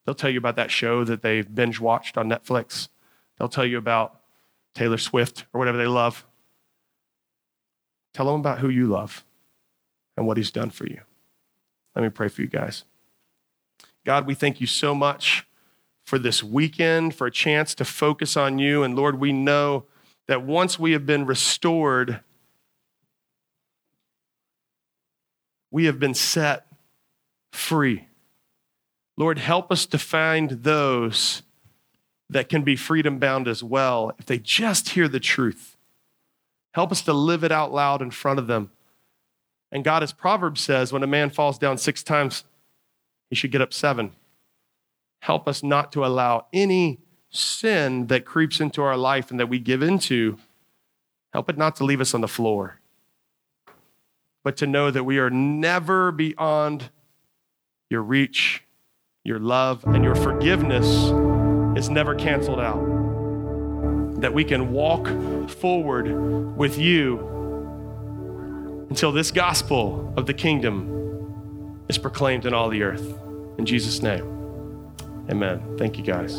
They'll 0.04 0.14
tell 0.14 0.30
you 0.30 0.38
about 0.38 0.56
that 0.56 0.70
show 0.70 1.02
that 1.04 1.22
they've 1.22 1.52
binge 1.52 1.80
watched 1.80 2.18
on 2.18 2.28
Netflix. 2.28 2.88
They'll 3.38 3.48
tell 3.48 3.66
you 3.66 3.78
about 3.78 4.20
Taylor 4.74 4.98
Swift 4.98 5.46
or 5.52 5.58
whatever 5.58 5.78
they 5.78 5.86
love. 5.86 6.26
Tell 8.14 8.26
them 8.26 8.40
about 8.40 8.58
who 8.60 8.68
you 8.68 8.86
love 8.86 9.24
and 10.16 10.26
what 10.26 10.36
he's 10.36 10.50
done 10.50 10.70
for 10.70 10.86
you. 10.86 11.00
Let 11.96 12.02
me 12.02 12.10
pray 12.10 12.28
for 12.28 12.42
you 12.42 12.48
guys. 12.48 12.84
God, 14.04 14.26
we 14.26 14.34
thank 14.34 14.60
you 14.60 14.66
so 14.66 14.94
much 14.94 15.46
for 16.04 16.18
this 16.18 16.42
weekend, 16.42 17.14
for 17.14 17.26
a 17.26 17.30
chance 17.30 17.74
to 17.74 17.84
focus 17.84 18.36
on 18.36 18.58
you. 18.58 18.82
And 18.82 18.94
Lord, 18.94 19.18
we 19.18 19.32
know 19.32 19.86
that 20.28 20.42
once 20.42 20.78
we 20.78 20.92
have 20.92 21.06
been 21.06 21.24
restored, 21.24 22.20
we 25.70 25.86
have 25.86 25.98
been 25.98 26.14
set 26.14 26.66
free. 27.50 28.06
Lord, 29.16 29.38
help 29.38 29.72
us 29.72 29.86
to 29.86 29.98
find 29.98 30.50
those 30.50 31.42
that 32.28 32.50
can 32.50 32.62
be 32.62 32.76
freedom 32.76 33.18
bound 33.18 33.48
as 33.48 33.64
well 33.64 34.12
if 34.18 34.26
they 34.26 34.38
just 34.38 34.90
hear 34.90 35.08
the 35.08 35.20
truth. 35.20 35.76
Help 36.74 36.92
us 36.92 37.00
to 37.02 37.14
live 37.14 37.42
it 37.42 37.50
out 37.50 37.72
loud 37.72 38.02
in 38.02 38.10
front 38.10 38.38
of 38.38 38.46
them. 38.46 38.70
And 39.72 39.84
God, 39.84 40.02
as 40.02 40.12
Proverbs 40.12 40.60
says, 40.60 40.92
when 40.92 41.02
a 41.02 41.06
man 41.08 41.30
falls 41.30 41.58
down 41.58 41.78
six 41.78 42.02
times, 42.02 42.44
he 43.28 43.36
should 43.36 43.50
get 43.50 43.60
up 43.60 43.72
seven. 43.72 44.12
Help 45.20 45.48
us 45.48 45.62
not 45.62 45.92
to 45.92 46.04
allow 46.04 46.46
any 46.52 47.00
sin 47.30 48.06
that 48.06 48.24
creeps 48.24 48.60
into 48.60 48.82
our 48.82 48.96
life 48.96 49.30
and 49.30 49.40
that 49.40 49.48
we 49.48 49.58
give 49.58 49.82
into, 49.82 50.38
help 51.32 51.50
it 51.50 51.58
not 51.58 51.76
to 51.76 51.84
leave 51.84 52.00
us 52.00 52.14
on 52.14 52.20
the 52.20 52.28
floor, 52.28 52.80
but 54.44 54.56
to 54.56 54.66
know 54.66 54.90
that 54.90 55.04
we 55.04 55.18
are 55.18 55.30
never 55.30 56.12
beyond 56.12 56.90
your 57.90 58.02
reach, 58.02 58.62
your 59.24 59.40
love, 59.40 59.84
and 59.84 60.04
your 60.04 60.14
forgiveness 60.14 60.86
is 61.76 61.90
never 61.90 62.14
canceled 62.14 62.60
out. 62.60 64.20
That 64.20 64.32
we 64.32 64.44
can 64.44 64.72
walk 64.72 65.08
forward 65.50 66.56
with 66.56 66.78
you 66.78 67.35
until 68.88 69.12
this 69.12 69.30
gospel 69.30 70.12
of 70.16 70.26
the 70.26 70.34
kingdom 70.34 71.84
is 71.88 71.98
proclaimed 71.98 72.46
in 72.46 72.54
all 72.54 72.68
the 72.68 72.82
earth. 72.82 73.18
In 73.58 73.66
Jesus' 73.66 74.02
name, 74.02 74.24
amen. 75.30 75.76
Thank 75.78 75.98
you, 75.98 76.04
guys. 76.04 76.36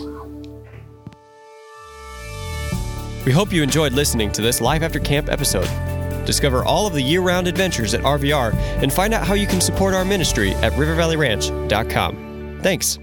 We 3.26 3.32
hope 3.34 3.52
you 3.52 3.62
enjoyed 3.62 3.92
listening 3.94 4.32
to 4.34 4.42
this 4.42 4.62
Life 4.62 4.82
After 4.82 5.00
Camp 5.00 5.28
episode. 5.30 5.68
Discover 6.26 6.64
all 6.64 6.88
of 6.88 6.94
the 6.94 7.02
year 7.02 7.22
round 7.22 7.48
adventures 7.48 7.94
at 7.94 8.02
RVR 8.02 8.54
and 8.82 8.92
find 8.92 9.14
out 9.14 9.26
how 9.26 9.34
you 9.34 9.48
can 9.48 9.62
support 9.62 9.94
our 9.94 10.06
ministry 10.06 10.52
at 10.56 10.74
rivervalleyranch.com. 10.74 12.60
Thanks. 12.62 13.00